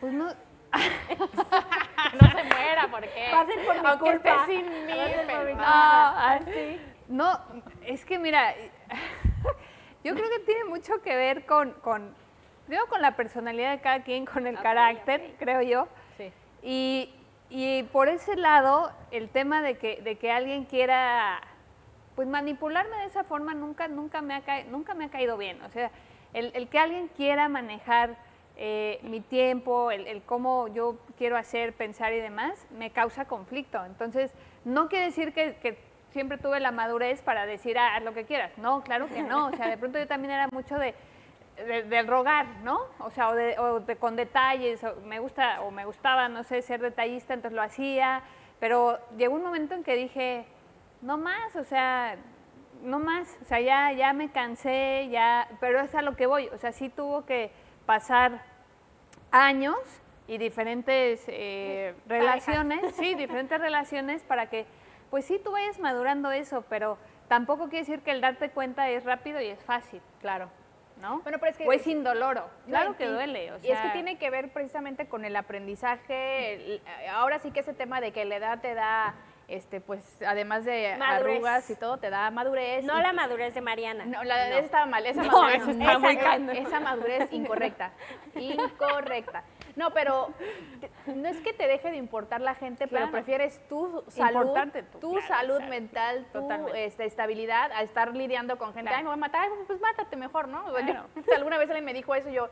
[0.00, 4.30] pues no, no se muera, porque Pasen por mi aunque culpa.
[4.40, 4.92] esté sin mí,
[5.30, 6.34] por mi culpa.
[6.34, 7.38] así, no,
[7.82, 8.54] es que mira,
[10.04, 12.14] yo creo que tiene mucho que ver con, con,
[12.66, 15.88] digo, con la personalidad de cada quien, con el carácter, creo yo.
[16.62, 17.14] Y,
[17.50, 21.40] y por ese lado, el tema de que, de que alguien quiera
[22.14, 25.62] pues manipularme de esa forma nunca, nunca, me, ha ca- nunca me ha caído bien.
[25.62, 25.90] O sea,
[26.34, 28.16] el, el que alguien quiera manejar
[28.56, 33.84] eh, mi tiempo, el, el cómo yo quiero hacer, pensar y demás, me causa conflicto.
[33.84, 34.32] Entonces,
[34.64, 35.78] no quiere decir que, que
[36.10, 38.50] siempre tuve la madurez para decir, ah, haz lo que quieras.
[38.58, 39.46] No, claro que no.
[39.46, 40.96] O sea, de pronto yo también era mucho de,
[41.66, 42.80] de- del rogar, ¿no?
[43.00, 46.42] O sea, o, de, o de- con detalles, o me gusta, o me gustaba, no
[46.44, 48.22] sé, ser detallista, entonces lo hacía,
[48.60, 50.46] pero llegó un momento en que dije,
[51.02, 52.16] no más, o sea,
[52.82, 56.48] no más, o sea, ya, ya me cansé, ya, pero es a lo que voy,
[56.48, 57.50] o sea, sí tuvo que
[57.86, 58.42] pasar
[59.30, 59.76] años
[60.26, 64.66] y diferentes eh, relaciones, sí, diferentes relaciones para que,
[65.10, 69.04] pues sí, tú vayas madurando eso, pero tampoco quiere decir que el darte cuenta es
[69.04, 70.00] rápido y es fácil.
[70.20, 70.48] Claro.
[71.00, 71.20] ¿No?
[71.20, 72.48] Bueno, pero es que- o es indoloro.
[72.66, 73.52] Claro que duele.
[73.52, 76.54] O y es que sea, tiene que ver precisamente con el aprendizaje.
[76.54, 79.14] el- ahora sí que ese tema de que la edad te da,
[79.48, 81.34] este, pues, además de Madurez.
[81.36, 82.84] arrugas y todo, te da madurez.
[82.84, 84.04] No y- la madurez de Mariana.
[84.04, 87.92] No, la esa estaba mal, esa No, madurez, esa, esa madurez incorrecta,
[88.34, 89.44] incorrecta.
[89.78, 90.28] No, pero
[91.06, 94.52] no es que te deje de importar la gente, pero prefieres tu salud,
[94.92, 99.10] tú, tu claro, salud mental, tu este, estabilidad, a estar lidiando con gente, ay, me
[99.10, 100.66] voy a matar, Ay, pues mátate mejor, ¿no?
[100.80, 101.04] Yo-
[101.36, 102.48] alguna vez alguien me dijo eso y yo,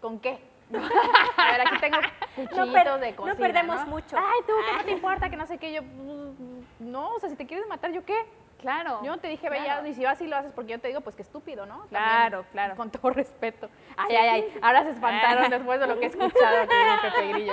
[0.00, 0.38] ¿con qué?
[1.36, 1.98] A ver, aquí tengo
[2.34, 4.16] cuchillitos per- de no cocina, perdemos mucho.
[4.16, 5.28] Ay, tú, ¿qué no te importa?
[5.28, 8.16] Que no sé qué, yo, "Mm, no, o sea, si te quieres matar, ¿yo qué?
[8.62, 9.00] Claro.
[9.04, 9.86] Yo no te dije, claro.
[9.86, 11.80] y si vas y lo haces porque yo te digo, pues qué estúpido, ¿no?
[11.88, 12.76] Claro, claro.
[12.76, 13.68] Con todo respeto.
[13.96, 17.28] Ay, ay, ay, ahora se espantaron después de lo que he escuchado que dijo Pepe
[17.32, 17.52] Grillo.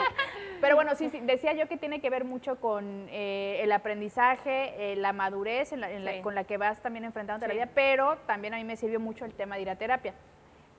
[0.62, 4.92] Pero bueno, sí, sí, decía yo que tiene que ver mucho con eh, el aprendizaje,
[4.92, 7.58] eh, la madurez en la- en la- con la que vas también enfrentando la Sí.
[7.60, 10.14] vida, pero también a mí me sirvió mucho el tema de ir a terapia.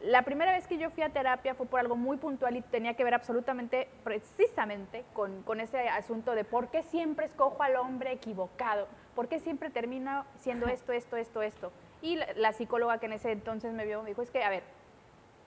[0.03, 2.95] La primera vez que yo fui a terapia fue por algo muy puntual y tenía
[2.95, 8.12] que ver absolutamente, precisamente, con, con ese asunto de por qué siempre escojo al hombre
[8.12, 8.87] equivocado,
[9.20, 11.70] por qué siempre termino siendo esto, esto, esto, esto.
[12.00, 14.48] Y la, la psicóloga que en ese entonces me vio me dijo, es que, a
[14.48, 14.62] ver,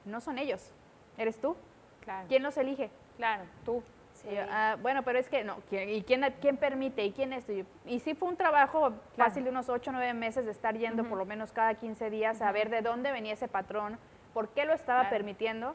[0.06, 0.72] no son ellos,
[1.18, 1.56] eres tú.
[2.04, 2.28] Claro.
[2.28, 2.92] ¿Quién los elige?
[3.18, 3.82] Claro, tú.
[4.32, 7.04] Yo, "Ah, bueno, pero es que no, ¿quién- ¿y quién, quién permite?
[7.04, 7.52] ¿Y quién esto?
[7.88, 11.04] Y, sí fue un trabajo fácil de unos 8 o 9 meses de estar yendo
[11.06, 13.98] por lo menos cada 15 días a ver de dónde venía ese patrón,
[14.36, 15.16] por qué lo estaba Claro.
[15.16, 15.74] permitiendo.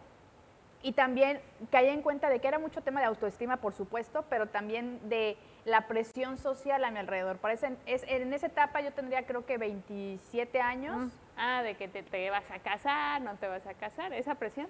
[0.82, 4.46] Y también caí en cuenta de que era mucho tema de autoestima, por supuesto, pero
[4.46, 7.38] también de la presión social a mi alrededor.
[7.38, 11.12] Parece, es, en esa etapa yo tendría creo que 27 años.
[11.36, 14.68] Ah, de que te, te vas a casar, no te vas a casar, esa presión.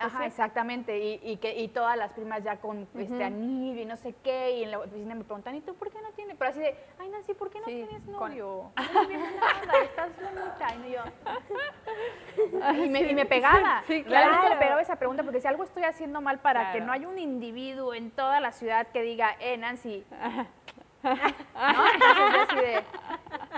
[0.00, 0.98] Ajá, exactamente.
[0.98, 4.52] Y, y que, y todas las primas ya con este anillo y no sé qué.
[4.58, 6.36] Y en la oficina me preguntan, ¿y tú por qué no tienes?
[6.38, 8.72] Pero así de, ay, Nancy, ¿por qué no Sí, tienes con- novio?
[8.94, 10.74] No tienes nada, estás mucha.
[10.74, 11.02] Y no, yo.
[12.84, 13.82] y, me, y me pegaba.
[13.86, 14.54] Sí, Realmente claro.
[14.54, 17.18] me pegaba esa pregunta porque si algo estoy haciendo mal para que no haya un
[17.18, 20.04] individuo en toda la ciudad que diga, eh, Nancy.
[21.02, 21.10] ¿No?
[21.94, 22.84] Entonces así de.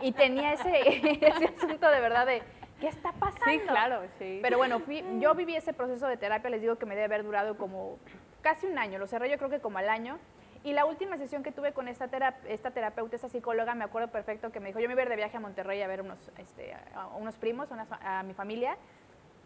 [0.02, 0.80] Y tenía ese,
[1.26, 2.42] ese asunto de verdad de,
[2.82, 3.44] ¿qué está pasando?
[3.46, 4.40] Sí, claro, sí.
[4.42, 7.22] Pero bueno, fui- yo viví ese proceso de terapia, les digo que me debe haber
[7.24, 7.98] durado como
[8.42, 10.18] casi un año, lo cerré yo creo que como al año.
[10.64, 14.08] Y la última sesión que tuve con esta, terap- esta terapeuta, esta psicóloga, me acuerdo
[14.08, 16.02] perfecto que me dijo, yo me iba a ir de viaje a Monterrey a ver
[16.02, 18.76] unos, este, a a unos primos, unas a mi familia.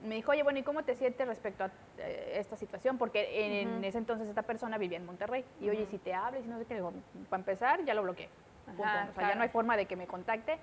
[0.03, 2.99] Me dijo, oye, bueno, ¿y cómo te sientes respecto a eh, esta situación?
[2.99, 5.43] Porque en, ese entonces esta persona vivía en Monterrey.
[5.61, 6.93] Y oye, si te hablas y no sé qué, digo,
[7.31, 8.29] para empezar, ya lo bloqueé.
[8.67, 9.35] Ajá, o sea, ya claro.
[9.37, 10.59] no hay forma de que me contacte.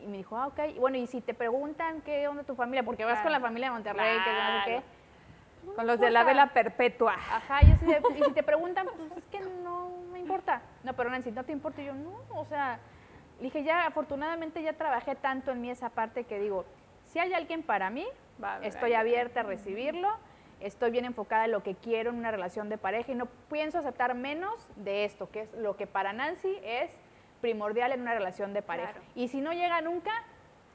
[0.00, 0.58] Y me dijo, ah, ok.
[0.76, 3.40] Y bueno, y si te preguntan qué onda tu familia, porque vas con Claro.
[3.42, 4.82] la familia de Monterrey, que no sé qué.
[5.62, 5.76] Claro.
[5.76, 7.14] Con los de la vela perpetua.
[7.14, 10.62] Ajá, yo sí de- y si te preguntan, pues es que no me importa.
[10.84, 11.82] No, pero Nancy, ¿no te importa?
[11.82, 12.78] Y yo, no, o sea,
[13.40, 16.64] dije, ya, afortunadamente ya trabajé tanto en mí esa parte que digo,
[17.06, 18.06] si hay alguien para mí,
[18.42, 20.08] Va estoy abierta a recibirlo,
[20.60, 23.78] estoy bien enfocada en lo que quiero en una relación de pareja y no pienso
[23.78, 26.90] aceptar menos de esto, que es lo que para Nancy es
[27.40, 28.92] primordial en una relación de pareja.
[28.92, 29.06] Claro.
[29.14, 30.10] Y si no llega nunca,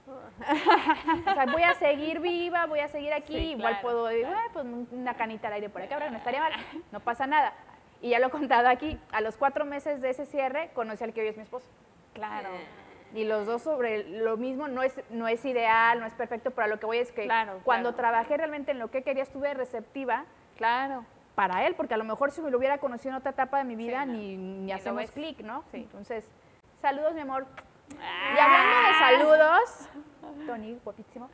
[1.30, 4.26] o sea, voy a seguir viva, voy a seguir aquí, Sí, igual claro, puedo decir,
[4.28, 6.52] "Ah, pues una canita al aire por acá, no estaría mal,
[6.92, 7.54] no pasa nada.
[8.02, 11.14] Y ya lo he contado aquí, a los cuatro meses de ese cierre, conocí al
[11.14, 11.66] que hoy es mi esposo.
[12.14, 12.50] Claro.
[13.14, 16.66] Y los dos sobre lo mismo, no es, no es ideal, no es perfecto, pero
[16.66, 17.98] a lo que voy es que Claro, cuando claro.
[18.12, 20.26] trabajé realmente en lo que quería, estuve receptiva
[20.58, 21.06] Claro.
[21.36, 23.64] para él, porque a lo mejor si me lo hubiera conocido en otra etapa de
[23.64, 24.14] mi vida, no.
[24.14, 25.64] ni, ni hacemos clic, ¿no?
[25.72, 25.78] Sí.
[25.78, 26.30] Entonces,
[26.84, 27.48] saludos, mi amor.
[28.02, 28.34] Ah.
[28.36, 29.90] Y hablando de saludos,
[30.46, 31.30] Tony, guapísimo.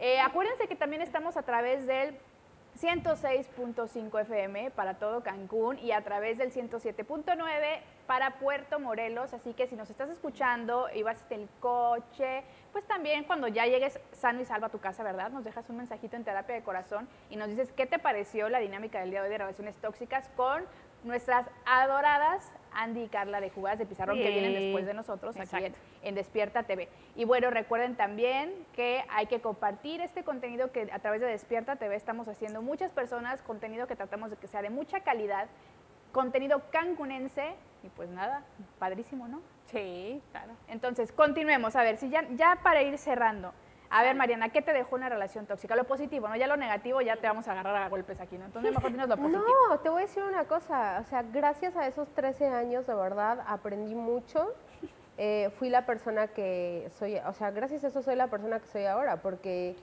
[0.00, 2.18] eh, acuérdense que también estamos a través del
[2.76, 9.32] 106.5 FM para todo Cancún y a través del 107.9 para Puerto Morelos.
[9.32, 13.66] Así que si nos estás escuchando y vas en el coche, pues también cuando ya
[13.66, 15.30] llegues sano y salvo a tu casa, ¿verdad?
[15.30, 18.58] Nos dejas un mensajito en terapia de corazón y nos dices qué te pareció la
[18.58, 20.64] dinámica del día de hoy de relaciones tóxicas con
[21.04, 25.64] nuestras adoradas Andy y Carla de Jugadas de Pizarrón que vienen después de nosotros aquí
[25.64, 26.88] en, en Despierta TV.
[27.16, 31.76] Y bueno, recuerden también que hay que compartir este contenido que a través de Despierta
[31.76, 35.48] TV estamos haciendo muchas personas, contenido que tratamos de que sea de mucha calidad,
[36.12, 38.42] contenido cancunense y pues nada,
[38.78, 39.40] padrísimo, ¿no?
[39.66, 40.52] Sí, claro.
[40.68, 43.52] Entonces, continuemos, a ver, si ya, ya para ir cerrando.
[43.92, 45.74] A ver, Mariana, ¿qué te dejó una relación tóxica?
[45.74, 46.36] Lo positivo, ¿no?
[46.36, 48.44] Ya lo negativo ya te vamos a agarrar a golpes aquí, ¿no?
[48.44, 49.44] Entonces, mejor dinos lo positivo.
[49.68, 52.94] No, te voy a decir una cosa, o sea, gracias a esos 13 años de
[52.94, 54.54] verdad aprendí mucho.
[55.18, 58.66] Eh, fui la persona que soy, o sea, gracias a eso soy la persona que
[58.68, 59.74] soy ahora, porque,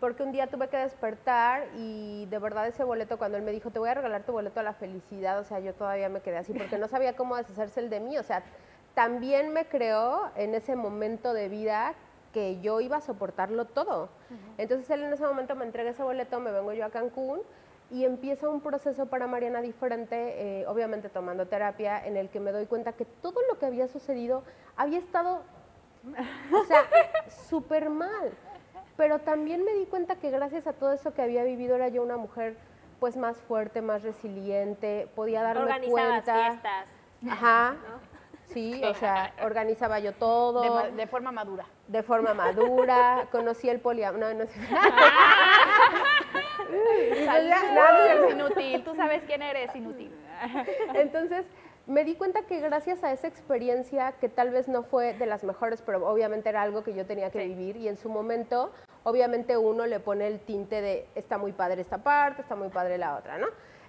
[0.00, 3.70] porque un día tuve que despertar y de verdad ese boleto, cuando él me dijo,
[3.70, 6.36] te voy a regalar tu boleto a la felicidad, o sea, yo todavía me quedé
[6.36, 8.44] así, porque no sabía cómo deshacerse el de mí, o sea,
[8.94, 11.94] también me creó en ese momento de vida
[12.34, 14.08] que yo iba a soportarlo todo.
[14.58, 17.40] Entonces él en ese momento me entrega ese boleto, me vengo yo a Cancún
[17.90, 22.50] y empieza un proceso para Mariana diferente, eh, obviamente tomando terapia, en el que me
[22.50, 24.42] doy cuenta que todo lo que había sucedido
[24.76, 25.42] había estado,
[26.52, 26.82] o sea,
[27.48, 28.32] súper mal.
[28.96, 32.02] Pero también me di cuenta que gracias a todo eso que había vivido era yo
[32.02, 32.56] una mujer
[32.98, 36.48] pues más fuerte, más resiliente, podía darme Organizabas cuenta.
[36.48, 36.88] fiestas.
[37.30, 37.76] Ajá.
[38.54, 41.66] Sí, o sea, organizaba yo todo De, ma- de forma madura.
[41.88, 44.20] de forma madura, conocí el poliamor.
[44.20, 44.60] No, no sé.
[47.24, 48.84] Saludos, inútil.
[48.84, 50.12] Tú sabes quién eres, inútil.
[50.94, 51.44] Entonces,
[51.86, 55.44] me di cuenta que gracias a esa experiencia, que tal vez no fue de las
[55.44, 58.70] mejores, pero obviamente era algo que yo tenía que vivir, y en su momento,
[59.02, 62.98] obviamente uno le pone el tinte de, está muy padre esta parte, está muy padre
[62.98, 63.46] la otra, ¿no?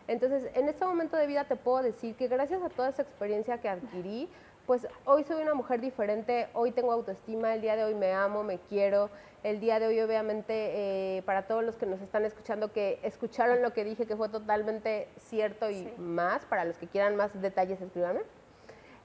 [0.07, 3.59] Entonces, en este momento de vida te puedo decir que gracias a toda esa experiencia
[3.59, 4.29] que adquirí,
[4.65, 8.43] pues hoy soy una mujer diferente, hoy tengo autoestima, el día de hoy me amo,
[8.43, 9.09] me quiero,
[9.43, 13.61] el día de hoy obviamente eh, para todos los que nos están escuchando que escucharon
[13.61, 17.79] lo que dije que fue totalmente cierto y más, para los que quieran más detalles
[17.79, 18.21] escríbanme.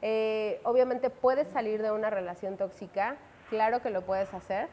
[0.02, 3.16] Eh, obviamente puedes salir de una relación tóxica,
[3.50, 4.68] claro que lo puedes hacer.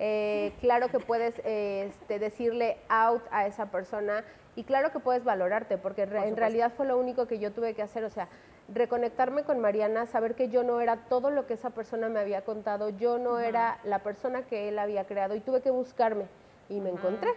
[0.00, 4.24] Eh, claro que puedes este, decirle out a esa persona
[4.56, 7.82] y claro que puedes valorarte, porque en realidad fue lo único que yo tuve que
[7.82, 8.28] hacer, o sea,
[8.68, 12.44] reconectarme con Mariana, saber que yo no era todo lo que esa persona me había
[12.44, 16.26] contado, yo no era la persona que él había creado y tuve que buscarme
[16.68, 17.34] y me encontré.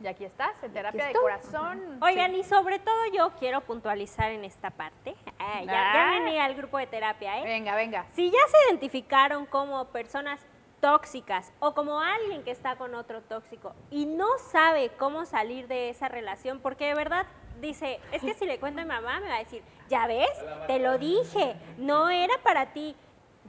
[0.00, 1.98] Y aquí estás, en terapia de corazón.
[2.02, 5.14] Oigan, y sobre todo yo quiero puntualizar en esta parte.
[5.38, 6.10] Ah, ya, ya Ah.
[6.18, 7.44] vení al grupo de terapia, ¿eh?
[7.44, 8.04] Venga, venga.
[8.12, 10.40] Si ya se identificaron como personas
[10.80, 15.88] tóxicas o como alguien que está con otro tóxico y no sabe cómo salir de
[15.90, 17.24] esa relación, porque de verdad
[17.64, 20.28] dice, es que si le cuento a mi mamá me va a decir, ya ves,
[20.66, 22.94] te lo dije, no era para ti,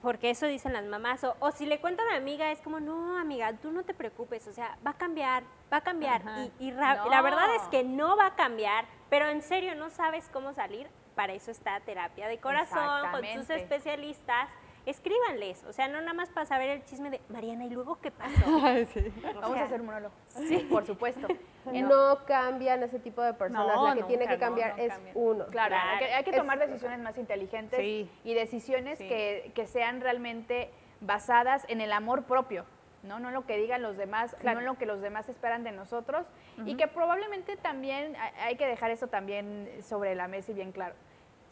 [0.02, 2.80] porque eso dicen las mamás, o, o si le cuento a mi amiga es como,
[2.80, 6.22] no, amiga, tú no te preocupes, o sea, va a cambiar, va a cambiar,
[6.60, 7.10] y, y ra- No.
[7.10, 10.88] la verdad es que no va a cambiar, pero en serio no sabes cómo salir,
[11.16, 12.78] para eso está terapia de corazón,
[13.12, 14.50] con sus especialistas,
[14.86, 18.12] escríbanles, o sea, no nada más para saber el chisme de Mariana y luego qué
[18.12, 18.46] pasó.
[19.42, 20.14] Vamos a hacer un monólogo.
[20.28, 21.28] Sí, por supuesto.
[21.66, 24.90] No cambian ese tipo de personas, No, la que tiene que cambiar no, no es
[24.94, 25.18] cambian.
[25.18, 25.46] uno.
[25.48, 28.08] Claro, hay que, hay que Es- tomar decisiones más inteligentes Sí.
[28.24, 29.08] y decisiones Sí.
[29.08, 30.70] que, que sean realmente
[31.02, 32.66] basadas en el amor propio,
[33.02, 33.20] ¿no?
[33.20, 35.72] No en lo que digan los demás, no en lo que los demás esperan de
[35.72, 36.28] nosotros
[36.68, 40.94] y que probablemente también hay que dejar eso también sobre la mesa y bien claro.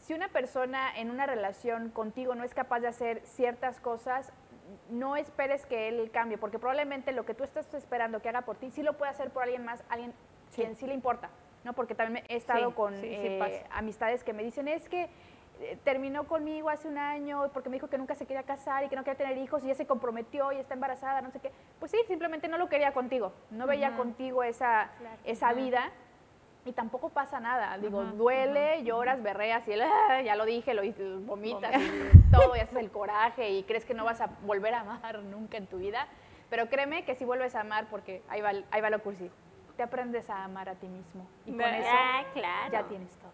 [0.03, 4.33] Si una persona en una relación contigo no es capaz de hacer ciertas cosas,
[4.89, 8.57] no esperes que él cambie, porque probablemente lo que tú estás esperando que haga por
[8.57, 10.13] ti, sí lo puede hacer por alguien más, alguien
[10.53, 11.29] quien sí le importa,
[11.63, 11.71] ¿no?
[11.71, 15.07] Porque también he estado Sí, con sí, sí eh, amistades que me dicen, es que
[15.61, 18.89] eh, terminó conmigo hace un año porque me dijo que nunca se quería casar y
[18.89, 21.53] que no quería tener hijos y ya se comprometió y está embarazada, no sé qué.
[21.79, 24.91] Pues sí, simplemente no lo quería contigo, no veía contigo esa,
[25.23, 25.93] esa vida
[26.65, 27.77] y tampoco pasa nada.
[27.77, 30.81] Digo, duele, lloras, berreas y él, "Ah", ya lo dije, lo
[31.21, 34.81] vomitas y todo y haces el coraje y crees que no vas a volver a
[34.81, 36.07] amar nunca en tu vida.
[36.49, 39.29] Pero créeme que sí vuelves a amar porque ahí va, ahí va lo cursi.
[39.75, 42.71] Te aprendes a amar a ti mismo y con eso Ah, claro.
[42.71, 43.31] ya tienes todo.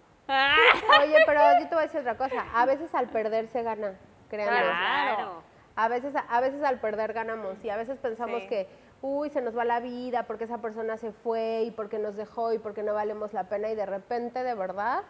[1.02, 2.46] Oye, pero yo te voy a decir otra cosa.
[2.54, 3.96] A veces al perder se gana,
[4.30, 4.58] créanme.
[4.60, 5.42] Claro.
[5.76, 8.48] A veces, a veces al perder ganamos y a veces pensamos Sí.
[8.48, 8.70] que,
[9.02, 12.54] uy, se nos va la vida porque esa persona se fue y porque nos dejó
[12.54, 15.04] y porque no valemos la pena y de repente, de verdad,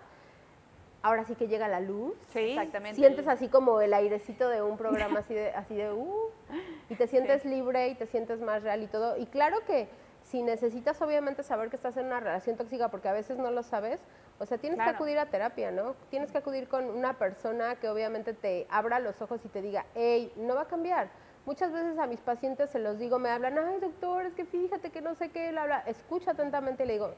[1.02, 2.16] ahora sí que llega la luz.
[2.30, 2.52] Sí.
[2.52, 2.96] Exactamente.
[2.96, 6.32] Sientes así como el airecito de un programa así de, así de, uh,
[6.90, 9.18] y te sientes libre y te sientes más real y todo.
[9.18, 9.90] Y claro que
[10.24, 13.64] si necesitas obviamente saber que estás en una relación tóxica, porque a veces no lo
[13.64, 14.00] sabes,
[14.38, 15.96] o sea, tienes que acudir a terapia, ¿no?
[16.10, 19.86] Tienes que acudir con una persona que obviamente te abra los ojos y te diga,
[19.96, 21.10] hey, no va a cambiar.
[21.50, 24.92] Muchas veces a mis pacientes se los digo, me hablan, ay doctor, es que fíjate
[24.92, 25.80] que no sé qué, bla, bla.
[25.88, 27.12] Escucho atentamente y le digo,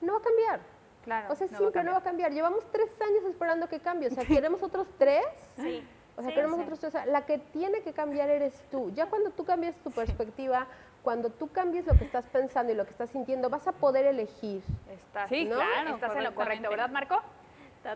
[0.00, 0.60] no va a cambiar.
[1.02, 1.32] Claro.
[1.32, 2.30] O sea, no va no va a cambiar.
[2.30, 4.06] Llevamos tres años esperando que cambie.
[4.06, 5.24] O sea, ¿queremos otros tres?
[5.56, 5.84] Sí.
[6.16, 6.62] O sea, Sí, queremos sí.
[6.62, 6.94] otros tres.
[6.94, 8.92] O sea, la que tiene que cambiar eres tú.
[8.94, 10.68] Ya cuando tú cambies tu perspectiva,
[11.02, 14.06] cuando tú cambies lo que estás pensando y lo que estás sintiendo, vas a poder
[14.06, 14.62] elegir.
[14.92, 15.56] Estás, Sí, ¿no?
[15.56, 15.96] claro.
[15.96, 16.70] estás en lo correcto.
[16.70, 17.20] ¿verdad, Marco?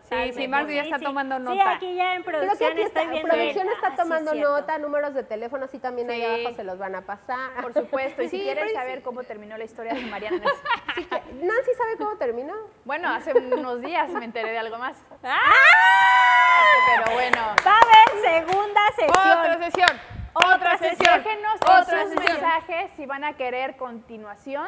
[0.09, 1.05] Sí, sí, Marco ya Sí, está sí.
[1.05, 1.71] tomando Sí, nota.
[1.71, 3.33] aquí ya en Creo que producción aquí está, estoy viendo.
[3.33, 6.25] producción el- está ah, sí, tomando nota, números de teléfono, así también ahí Sí.
[6.41, 7.61] abajo se los van a pasar.
[7.61, 8.21] Por supuesto.
[8.21, 10.37] Y si Sí, quieres saber cómo terminó la historia de Mariana.
[11.31, 12.53] Nancy sabe cómo terminó.
[12.85, 14.97] Bueno, hace unos días me enteré de algo más.
[15.23, 15.39] ¡Ah!
[16.87, 17.37] Pero bueno.
[17.65, 19.39] Va a haber segunda sesión.
[19.39, 19.89] Otra sesión.
[20.33, 21.23] Otra sesión.
[21.23, 22.15] Déjenos sus sesión.
[22.25, 24.67] mensajes si van a querer continuación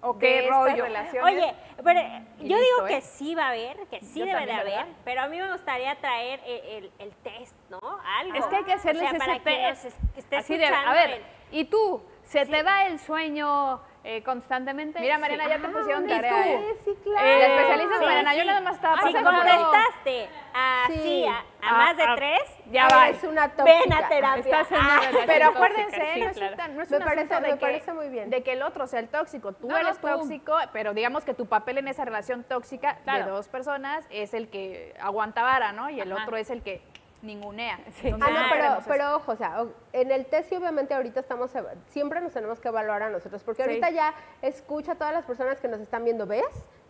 [0.00, 0.84] ¿O qué rollo?
[1.24, 1.54] Oye,
[1.84, 2.00] pero
[2.40, 3.00] yo digo que ¿eh?
[3.02, 4.86] sí va a haber, que sí Yo debe de haber, ¿verdad?
[5.04, 7.78] pero a mí me gustaría traer el, el- el test, ¿no?
[8.18, 8.34] Algo.
[8.38, 9.84] Es que hay que hacerles o sea, para ese quien test.
[9.84, 11.22] nos es- esté Así de, a ver, el-
[11.52, 12.02] ¿Y tú?
[12.24, 14.98] ¿Se te da el sueño eh, constantemente?
[15.00, 16.48] Mira, Mariana, ya te pusieron ¿y tarea, tú?
[16.48, 16.76] ¿eh?
[16.84, 17.26] Sí, claro.
[17.26, 19.30] La especialista es sí, Mariana, yo nada más estaba Si pasando.
[19.30, 21.24] contestaste así Sí.
[21.26, 22.40] a, a Ah, más de ah, tres,
[22.72, 23.08] Ya va.
[23.10, 23.98] Es una ven tóxica.
[23.98, 24.40] a terapia.
[24.42, 26.52] Estás en una Ah, relación Pero tóxica, acuérdense, sí, no, es claro.
[26.52, 28.30] un- no es Me un parece- de me que, parece muy bien.
[28.30, 29.52] de que el otro sea el tóxico.
[29.52, 30.06] Tú No, no, eres tú.
[30.08, 33.26] tóxico, pero digamos que tu papel en esa relación tóxica Claro.
[33.26, 35.88] de dos personas es el que aguanta vara, ¿no?
[35.90, 36.24] Y el Ajá.
[36.24, 36.82] otro es el que
[37.22, 37.78] ningunea.
[38.00, 38.10] Sí.
[38.12, 41.54] Ah, no, pero, pero ojo, o sea, o- en el test sí, obviamente ahorita estamos,
[41.54, 43.68] eva- siempre nos tenemos que evaluar a nosotros, porque Sí.
[43.68, 46.44] ahorita ya escucha a todas las personas que nos están viendo, ¿ves?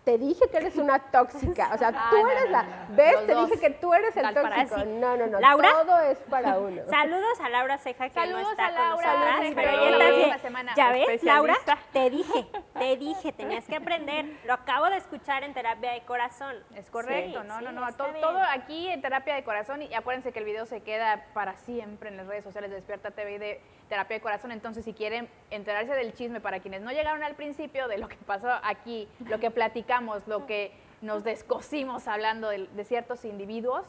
[0.04, 2.96] Te dije que eres una tóxica, o sea, Ah, tú eres no, la, no, no.
[2.96, 3.12] ¿ves?
[3.14, 3.50] Los Te dos.
[3.50, 4.80] dije que tú eres el tóxico.
[4.80, 4.84] sí.
[4.86, 5.68] No, no, no, ¿Laura?
[5.70, 6.82] todo es para uno.
[6.90, 9.90] Saludos a Laura Ceja que Saludos no está a Laura, con nosotras, Ceja, pero que
[9.90, 11.54] ya la está semana, Ya ves, Laura,
[11.92, 12.46] te dije,
[12.76, 14.26] te dije, tenías que aprender.
[14.44, 16.56] Lo acabo de escuchar en terapia de corazón.
[16.74, 19.94] Es correcto, Sí, no, sí, no, no, todo, todo aquí en terapia de corazón y
[19.94, 23.34] acuérdense que el video se queda para siempre en las redes sociales de Despierta TV
[23.34, 27.22] y de terapia de corazón, entonces si quieren enterarse del chisme para quienes no llegaron
[27.22, 29.91] al principio de lo que pasó aquí, lo que platicamos,
[30.26, 33.84] lo que nos descosimos hablando de, de ciertos individuos,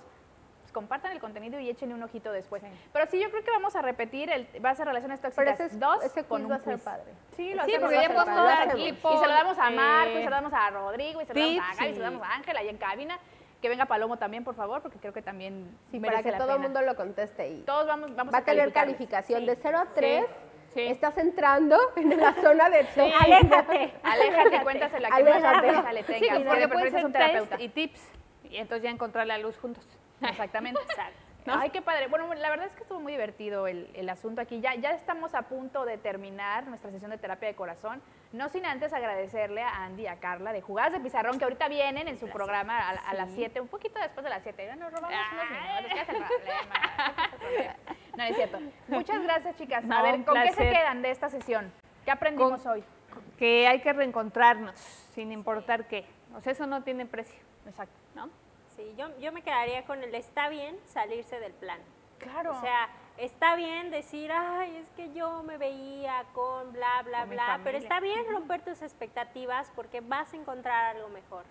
[0.61, 2.63] pues compartan el contenido y échenle un ojito después.
[2.91, 5.65] Pero sí, yo creo que vamos a repetir, el, va a ser relaciones tóxicas ese,
[5.65, 7.13] es- dos ese con un va a ser padre.
[7.35, 8.73] Sí, lo Sí, hacemos, porque dado hacemos.
[8.75, 11.33] equipos, Y se lo damos a Marco, y se lo damos a Rodrigo, y se
[11.33, 13.19] lo damos a Gaby, y se lo damos a Ángela ahí en cabina.
[13.61, 16.37] Que venga Palomo también, por favor, porque creo que también Sí, merece para que la
[16.39, 19.77] todo el mundo lo conteste y Todos vamos, vamos va a tener calificación de 0
[19.79, 20.25] a 3.
[20.25, 20.31] sí.
[20.75, 23.17] Estás entrando en la zona de tóxico.
[23.19, 23.93] Aléjate.
[24.03, 25.61] Aléjate, cuéntaselo a quien más Aléjate.
[25.67, 26.19] confianza le Sí, tengas.
[26.19, 27.57] pues, porque porque de puede preferencia es ser un terapeuta.
[27.57, 28.09] test y tips.
[28.49, 29.87] Y entonces ya encontrar la luz juntos.
[30.21, 30.79] Exactamente.
[31.45, 31.55] ¿No?
[31.59, 32.07] Ay, qué padre.
[32.07, 34.61] Bueno, la verdad es que estuvo muy divertido el, el asunto aquí.
[34.61, 38.01] Ya, ya estamos a punto de terminar nuestra sesión de terapia de corazón.
[38.31, 41.67] No sin antes agradecerle a Andy y a Carla de Jugadas de Pizarrón, que ahorita
[41.67, 44.73] vienen en su programa a, a las 7, un poquito después de las 7.
[44.77, 46.05] Nos robamos unos minutos.
[46.05, 47.75] ¿Qué problema?
[48.15, 48.59] No, es cierto.
[48.87, 49.85] Muchas gracias, chicas.
[49.85, 51.71] No, a ver, ¿con qué se quedan de esta sesión?
[52.05, 52.83] ¿Qué aprendimos Con- hoy?
[53.37, 54.79] Que hay que reencontrarnos,
[55.13, 56.05] sin importar qué.
[56.35, 57.93] O sea, eso no tiene precio, Exacto.
[58.15, 58.29] ¿no?
[58.75, 61.79] Sí, yo, yo me quedaría con el está bien salirse del plan.
[62.17, 62.57] Claro.
[62.57, 67.29] O sea, está bien decir, ay, es que yo me veía con bla, bla, Con
[67.29, 71.43] bla, pero está bien romper tus expectativas porque vas a encontrar algo mejor.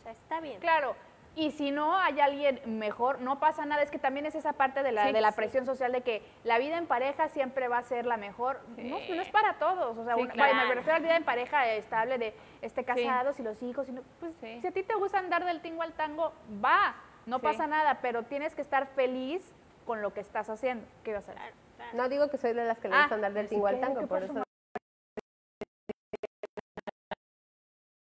[0.00, 0.60] O sea, está bien.
[0.60, 0.94] Claro.
[1.38, 3.80] Y si no hay alguien mejor, no pasa nada.
[3.84, 5.36] Es que también es esa parte de la, Sí, de la sí.
[5.36, 8.58] presión social de que la vida en pareja siempre va a ser la mejor.
[8.74, 8.82] Sí.
[8.90, 9.96] No, no es para todos.
[9.96, 10.68] O sea, Sí, una- claro.
[10.68, 13.88] me refiero a la vida en pareja estable de este casados y los hijos.
[13.88, 14.58] Y no- pues, Sí.
[14.60, 16.32] Si a ti te gusta andar del tingo al tango,
[16.64, 16.96] va.
[17.24, 17.42] No Sí.
[17.44, 19.48] pasa nada, pero tienes que estar feliz
[19.86, 20.84] con lo que estás haciendo.
[21.04, 21.52] ¿Qué vas a hacer?
[21.92, 23.76] No digo que soy de las que le Ah, gusta andar del sí, tingo al
[23.76, 24.42] ¿qué- tango, por eso.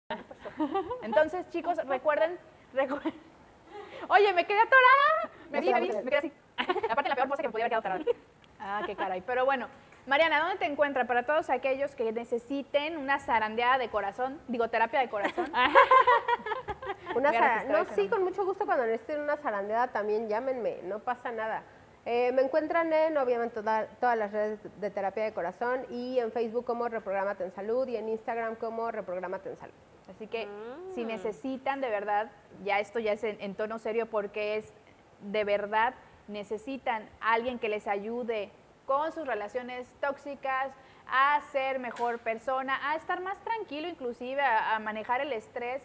[1.01, 2.37] Entonces, chicos, recuerden,
[4.09, 5.29] Oye, me quedé atorada.
[5.49, 6.33] Me di, me di, me quedé así.
[6.89, 8.17] Aparte, la peor cosa que me podía haber quedado atorada.
[8.59, 9.21] Ah, qué caray.
[9.21, 9.67] Pero bueno,
[10.07, 14.39] Mariana, ¿dónde te encuentras para todos aquellos que necesiten una zarandeada de corazón?
[14.47, 15.51] Digo, terapia de corazón.
[17.15, 21.31] Una zara- no, sí, con mucho gusto cuando necesiten una zarandeada también llámenme, no pasa
[21.31, 21.63] nada.
[22.05, 26.31] Eh, me encuentran en, obviamente, toda- todas las redes de terapia de corazón y en
[26.33, 29.73] Facebook como Reprogramate en Salud y en Instagram como Reprogramate en Salud.
[30.09, 30.47] Así que
[30.95, 32.29] si necesitan de verdad,
[32.65, 34.73] ya esto ya es en, en tono serio porque es
[35.21, 35.93] de verdad,
[36.27, 38.49] necesitan a alguien que les ayude
[38.85, 40.71] con sus relaciones tóxicas,
[41.07, 45.81] a ser mejor persona, a estar más tranquilo inclusive, a, a manejar el estrés,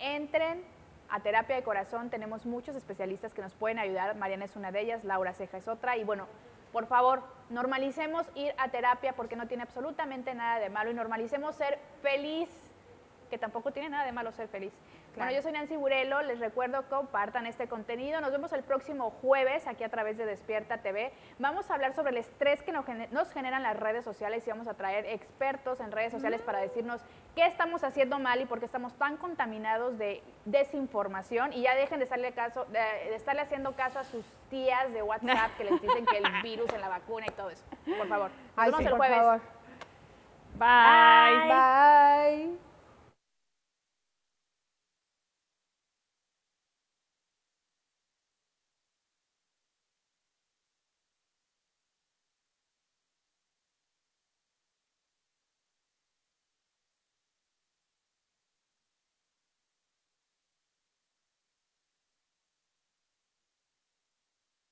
[0.00, 0.62] entren
[1.12, 2.08] a terapia de corazón.
[2.08, 4.16] Tenemos muchos especialistas que nos pueden ayudar.
[4.16, 5.98] Mariana es una de ellas, Laura Ceja es otra.
[5.98, 6.26] Y bueno,
[6.72, 11.54] por favor, normalicemos ir a terapia porque no tiene absolutamente nada de malo y normalicemos
[11.54, 12.48] ser feliz,
[13.28, 14.72] que tampoco tiene nada de malo ser feliz.
[15.16, 18.20] Bueno, yo soy Nancy Burelo, les recuerdo, compartan este contenido.
[18.22, 21.12] Nos vemos el próximo jueves aquí a través de Despierta TV.
[21.38, 24.50] Vamos a hablar sobre el estrés que nos gener- nos generan las redes sociales y
[24.50, 27.02] vamos a traer expertos en redes sociales para decirnos
[27.34, 31.52] qué estamos haciendo mal y por qué estamos tan contaminados de desinformación.
[31.52, 35.02] Y ya dejen de estarle, caso, de, de estarle haciendo caso a sus tías de
[35.02, 37.64] WhatsApp que les dicen que el virus en la vacuna y todo eso.
[37.98, 38.30] Por favor.
[38.30, 39.42] Nos Ay, vemos sí, el por jueves.
[40.54, 41.48] Bye.
[41.48, 42.71] Bye.